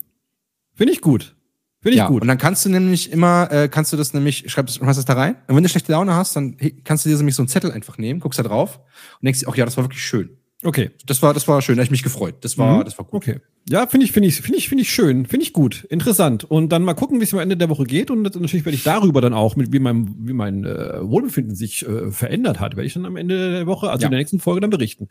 [0.75, 1.35] Finde ich gut.
[1.81, 2.21] Finde ich ja, gut.
[2.21, 5.13] und dann kannst du nämlich immer, äh, kannst du das nämlich, schreibst, schreibst das da
[5.13, 5.37] rein.
[5.47, 7.97] Und wenn du schlechte Laune hast, dann kannst du dir nämlich so einen Zettel einfach
[7.97, 10.38] nehmen, guckst da drauf und denkst dir, ach ja, das war wirklich schön.
[10.63, 10.91] Okay.
[11.05, 12.35] Das war, das war schön, da hab ich mich gefreut.
[12.41, 12.83] Das war, Mhm.
[12.85, 13.13] das war gut.
[13.15, 13.39] Okay.
[13.69, 16.43] Ja, finde ich, finde ich, finde ich, finde ich schön, finde ich gut, interessant.
[16.43, 18.09] Und dann mal gucken, wie es am Ende der Woche geht.
[18.11, 21.87] Und natürlich werde ich darüber dann auch, mit wie mein, wie mein äh, Wohlbefinden sich
[21.87, 24.07] äh, verändert hat, werde ich dann am Ende der Woche, also Ja.
[24.07, 25.07] in der nächsten Folge dann berichten.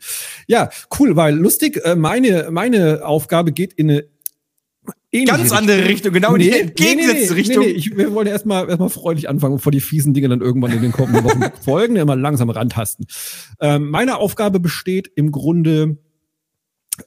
[0.47, 0.69] Ja,
[0.99, 4.05] cool, weil lustig, äh, meine, meine Aufgabe geht in eine
[5.11, 7.63] Ganz andere Richtung, genau in die entgegengesetzte Richtung.
[7.63, 10.71] Nee, nee, ich, wir wollen erstmal erstmal freundlich anfangen, bevor die fiesen Dinge dann irgendwann
[10.71, 13.07] in den kommenden Wochen folgen, immer langsam rantasten.
[13.59, 15.97] Ähm, meine Aufgabe besteht im Grunde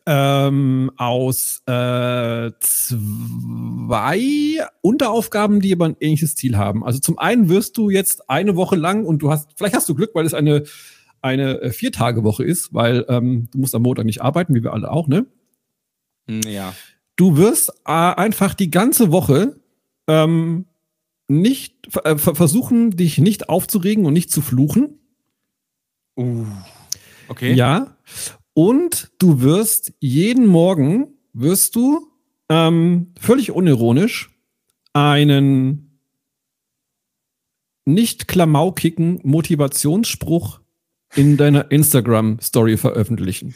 [0.07, 6.85] ähm, aus äh, zwei Unteraufgaben, die aber ein ähnliches Ziel haben.
[6.85, 9.95] Also zum einen wirst du jetzt eine Woche lang und du hast, vielleicht hast du
[9.95, 10.65] Glück, weil es eine
[11.23, 14.91] eine äh, Viertagewoche ist, weil ähm, du musst am Montag nicht arbeiten, wie wir alle
[14.91, 15.27] auch, ne?
[16.29, 16.75] Ja.
[17.23, 19.55] Du wirst äh, einfach die ganze Woche
[20.09, 20.67] ähm,
[21.29, 24.99] nicht äh, versuchen, dich nicht aufzuregen und nicht zu fluchen.
[26.17, 26.47] Uh.
[27.29, 27.53] Okay.
[27.53, 27.97] Ja.
[28.55, 32.11] Und du wirst jeden Morgen wirst du
[32.49, 34.37] ähm, völlig unironisch
[34.93, 36.01] einen
[37.85, 40.59] nicht klamaukigen Motivationsspruch
[41.15, 43.55] in deiner Instagram Story veröffentlichen.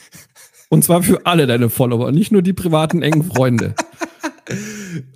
[0.68, 3.74] Und zwar für alle deine Follower, nicht nur die privaten engen Freunde.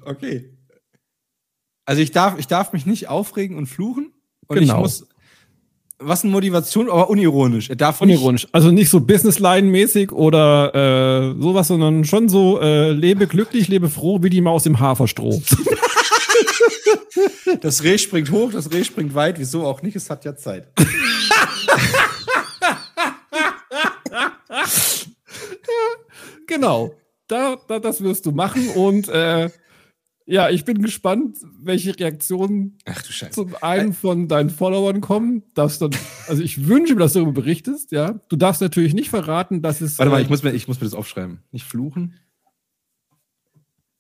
[0.05, 0.51] Okay.
[1.87, 4.13] Also ich darf, ich darf mich nicht aufregen und fluchen.
[4.49, 4.75] Und Genau.
[4.75, 5.09] ich muss.
[5.99, 7.71] Was eine Motivation, aber unironisch.
[7.71, 8.49] Er darf Unironisch.
[8.53, 14.23] Also nicht so Businessline-mäßig oder äh, sowas, sondern schon so äh, lebe glücklich, lebe froh,
[14.23, 15.31] wie die Maus im Haferstroh.
[15.35, 15.57] nicht.
[17.63, 19.39] Das Reh springt hoch, das Reh springt weit.
[19.39, 19.97] Wieso auch nicht?
[19.97, 20.69] Es hat ja Zeit.
[26.51, 26.95] genau.
[27.29, 28.69] Da, da, das wirst du machen.
[28.71, 29.49] Und äh,
[30.27, 32.79] ja, ich bin gespannt, welche Reaktionen
[33.31, 35.45] zum einen von deinen Followern kommen.
[35.55, 35.91] Darfst dann,
[36.29, 38.21] also ich wünsche mir, dass du darüber berichtest, ja.
[38.29, 39.99] Du darfst natürlich nicht verraten, dass es.
[39.99, 41.43] Warte mal, äh, ich muss, mir, ich muss mir das aufschreiben.
[41.53, 42.15] Nicht fluchen.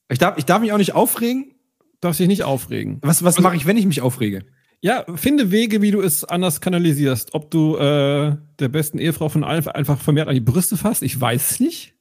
[0.08, 1.54] Ich darf, ich darf mich auch nicht aufregen.
[2.00, 2.98] darfst dich nicht aufregen.
[3.02, 4.44] Was, was mache ich, wenn ich mich aufrege?
[4.82, 7.34] Ja, finde Wege, wie du es anders kanalisierst.
[7.34, 11.20] Ob du äh, der besten Ehefrau von allen einfach vermehrt an die Brüste fasst, ich
[11.20, 11.94] weiß es nicht.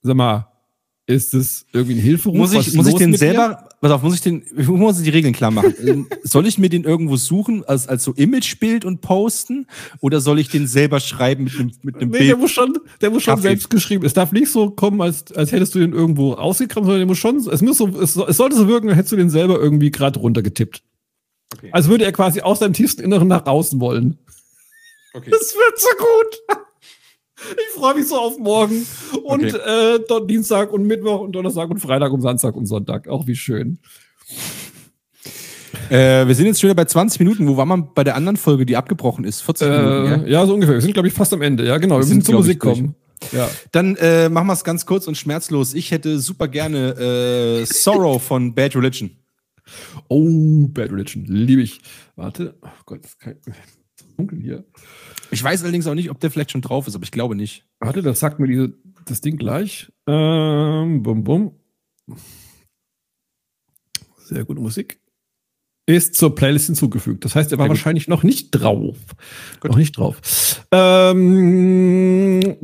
[0.00, 0.51] sag mal,
[1.06, 2.36] ist das irgendwie ein Hilferuf?
[2.36, 5.10] Muss Was ich, muss ich den selber, pass auf, muss ich den, ich muss die
[5.10, 5.74] Regeln klar machen.
[5.84, 9.66] Ähm, soll ich mir den irgendwo suchen, als, als so Imagebild und posten?
[10.00, 12.38] Oder soll ich den selber schreiben mit einem, mit einem Nee, der Bild?
[12.38, 13.48] muss schon, der muss schon Kaffee.
[13.48, 14.04] selbst geschrieben.
[14.04, 17.18] Es darf nicht so kommen, als, als hättest du den irgendwo rausgekramt, sondern der muss
[17.18, 19.90] schon, es muss so, es, es sollte so wirken, als hättest du den selber irgendwie
[19.90, 20.82] gerade runtergetippt.
[21.56, 21.68] Okay.
[21.72, 24.18] Als würde er quasi aus deinem tiefsten Inneren nach außen wollen.
[25.14, 25.30] Okay.
[25.30, 26.58] Das wird so gut.
[27.50, 28.86] Ich freue mich so auf morgen
[29.24, 29.96] und Okay.
[29.96, 33.08] äh, Dienstag und Mittwoch und Donnerstag und Freitag und Samstag und Sonntag.
[33.08, 33.78] Auch wie schön.
[35.90, 37.46] Äh, wir sind jetzt schon wieder bei 20 Minuten.
[37.48, 39.40] Wo war man bei der anderen Folge, die abgebrochen ist?
[39.42, 40.40] 40 Minuten, Äh, ja?
[40.40, 40.74] ja, so ungefähr.
[40.74, 41.66] Wir sind, glaube ich, fast am Ende.
[41.66, 41.96] Ja, genau.
[41.96, 42.78] Wir, Wir müssen sind, zur ich, Musik durch.
[42.78, 42.94] kommen.
[43.32, 43.48] Ja.
[43.72, 45.74] Dann äh, machen wir es ganz kurz und schmerzlos.
[45.74, 49.10] Ich hätte super gerne äh, Sorrow von Bad Religion.
[50.08, 51.24] Oh, Bad Religion.
[51.26, 51.80] Liebe ich.
[52.16, 52.54] Warte.
[52.62, 53.36] Oh Gott, das ist kein,
[54.16, 54.64] dunkel hier.
[55.32, 57.64] Ich weiß allerdings auch nicht, ob der vielleicht schon drauf ist, aber ich glaube nicht.
[57.80, 58.74] Warte, das sagt mir diese,
[59.06, 59.90] das Ding gleich.
[60.06, 61.52] Ähm, bum, bum.
[64.18, 65.00] Sehr gute Musik.
[65.86, 67.24] Ist zur Playlist hinzugefügt.
[67.24, 68.98] Das heißt, er war wahrscheinlich noch nicht drauf.
[69.60, 69.70] Gut.
[69.70, 70.20] Noch nicht drauf.
[70.70, 72.56] Ähm,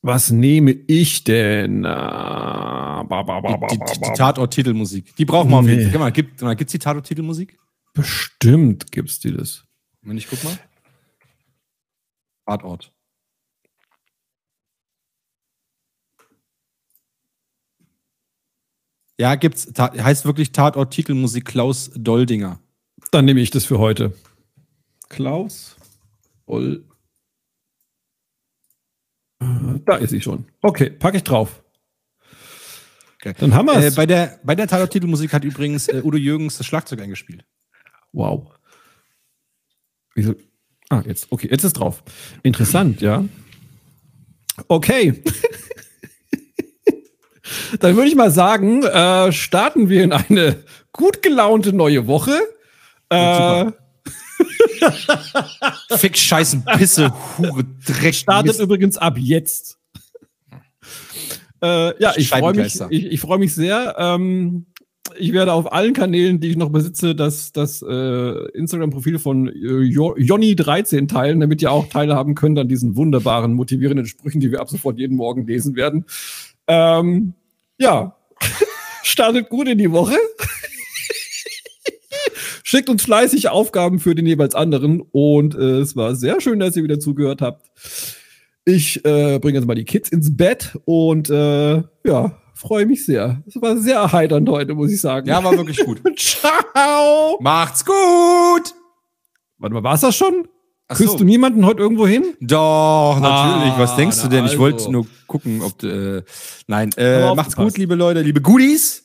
[0.00, 1.84] was nehme ich denn?
[1.84, 4.12] Ah, ba, ba, ba, ba, Die, die, die.
[4.16, 5.16] Tatort-Titelmusik.
[5.16, 5.90] Die brauchen wir auf jeden.
[5.90, 6.12] Fall.
[6.12, 7.58] Guck mal, gibt es die Tatort-Titelmusik?
[7.94, 9.64] Bestimmt gibt's die das.
[10.02, 10.56] Wenn ich guck mal.
[12.52, 12.92] Tatort.
[19.18, 19.72] Ja, gibt's.
[19.72, 22.60] Ta heißt wirklich Tatort-Titelmusik Klaus Doldinger.
[23.10, 24.14] Dann nehme ich das für heute.
[25.08, 25.76] Klaus.
[26.48, 26.78] Äh,
[29.84, 30.46] Da ist sie schon.
[30.62, 31.62] Okay, packe ich drauf.
[33.16, 33.34] Okay.
[33.38, 33.94] Dann haben wir Äh, es.
[33.94, 37.44] bei der, bei der Tatort-Titelmusik hat übrigens äh, Udo Jürgens das Schlagzeug eingespielt.
[38.12, 38.52] wow.
[40.14, 40.34] Wieso?
[40.92, 41.28] Ah, jetzt.
[41.30, 42.02] Okay, jetzt ist drauf.
[42.42, 43.24] Interessant, ja.
[44.68, 45.22] Okay.
[47.80, 50.62] Dann würde ich mal sagen, äh, starten wir in eine
[50.92, 52.38] gut gelaunte neue Woche.
[53.08, 53.72] Äh,
[55.96, 58.14] Fick, Scheißen, Pisse, Hure, Dreck.
[58.14, 58.60] startet Mist.
[58.60, 59.78] übrigens ab jetzt.
[61.62, 63.94] äh, ja, ich freue mich, ich, ich freu mich sehr.
[63.96, 64.66] Ähm,
[65.18, 69.52] ich werde auf allen Kanälen, die ich noch besitze, das, das äh, Instagram-Profil von äh,
[69.82, 74.60] Jo- Jonny13 teilen, damit ihr auch teilhaben könnt an diesen wunderbaren, motivierenden Sprüchen, die wir
[74.60, 76.04] ab sofort jeden Morgen lesen werden.
[76.66, 77.34] Ähm,
[77.78, 78.16] ja,
[79.02, 80.16] startet gut in die Woche.
[82.64, 86.76] Schickt uns fleißig Aufgaben für den jeweils anderen und äh, es war sehr schön, dass
[86.76, 87.66] ihr wieder zugehört habt.
[88.64, 93.42] Ich äh, bringe jetzt mal die Kids ins Bett und äh, ja, freue mich sehr.
[93.46, 95.28] Es war sehr erheiternd heute, muss ich sagen.
[95.28, 96.00] Ja, war wirklich gut.
[96.16, 97.38] Ciao!
[97.40, 98.74] Macht's gut!
[99.58, 100.48] Warte mal, war's das schon?
[100.88, 101.18] Ach Küsst so.
[101.18, 102.34] du niemanden heute irgendwo hin?
[102.40, 103.72] Doch, natürlich.
[103.72, 104.44] Ah, Was denkst du denn?
[104.44, 104.62] Ich also.
[104.62, 106.22] wollte nur gucken, ob du, äh,
[106.66, 109.02] nein, äh, macht's gut, liebe Leute, liebe Goodies.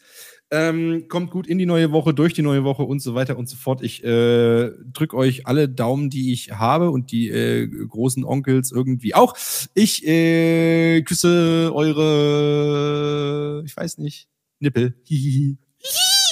[0.49, 3.49] Ähm, kommt gut in die neue Woche, durch die neue Woche und so weiter und
[3.49, 3.81] so fort.
[3.81, 9.13] Ich äh, drück euch alle Daumen, die ich habe und die äh, großen Onkels irgendwie
[9.13, 9.35] auch.
[9.73, 14.29] Ich äh, küsse eure, ich weiß nicht,
[14.59, 14.95] Nippel.
[15.03, 15.57] Hihihi.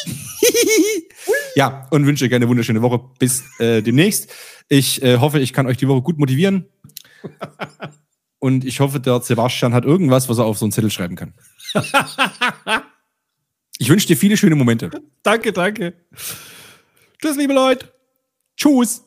[1.55, 3.01] ja, und wünsche euch eine wunderschöne Woche.
[3.19, 4.31] Bis äh, demnächst.
[4.69, 6.67] Ich äh, hoffe, ich kann euch die Woche gut motivieren.
[8.39, 11.33] Und ich hoffe, der Sebastian hat irgendwas, was er auf so einen Zettel schreiben kann.
[13.77, 14.89] Ich wünsche dir viele schöne Momente.
[15.21, 15.93] Danke, danke.
[17.21, 17.91] Tschüss, liebe Leute.
[18.55, 19.03] Tschüss.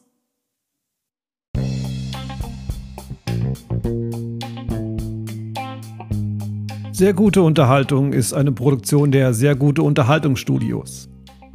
[6.93, 11.09] Sehr gute Unterhaltung ist eine Produktion der Sehr gute Unterhaltungsstudios.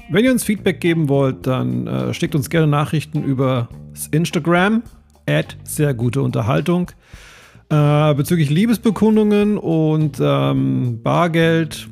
[0.10, 4.82] Wenn ihr uns Feedback geben wollt, dann äh, schickt uns gerne Nachrichten über das Instagram
[5.28, 6.92] at sehr gute Unterhaltung
[7.70, 11.88] äh, bezüglich Liebesbekundungen und ähm, Bargeld.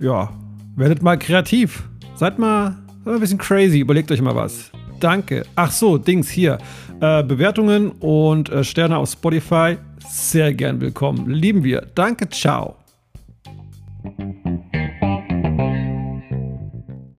[0.00, 0.30] Ja,
[0.78, 1.82] werdet mal kreativ.
[2.14, 3.80] Seid mal, ein bisschen crazy.
[3.80, 4.70] Überlegt euch mal was.
[5.00, 5.44] Danke.
[5.54, 6.58] Ach so, Dings hier.
[7.00, 9.76] Äh, Bewertungen und äh, Sterne auf Spotify.
[10.08, 11.30] Sehr gern willkommen.
[11.30, 11.86] Lieben wir.
[11.94, 12.28] Danke.
[12.28, 12.77] Ciao.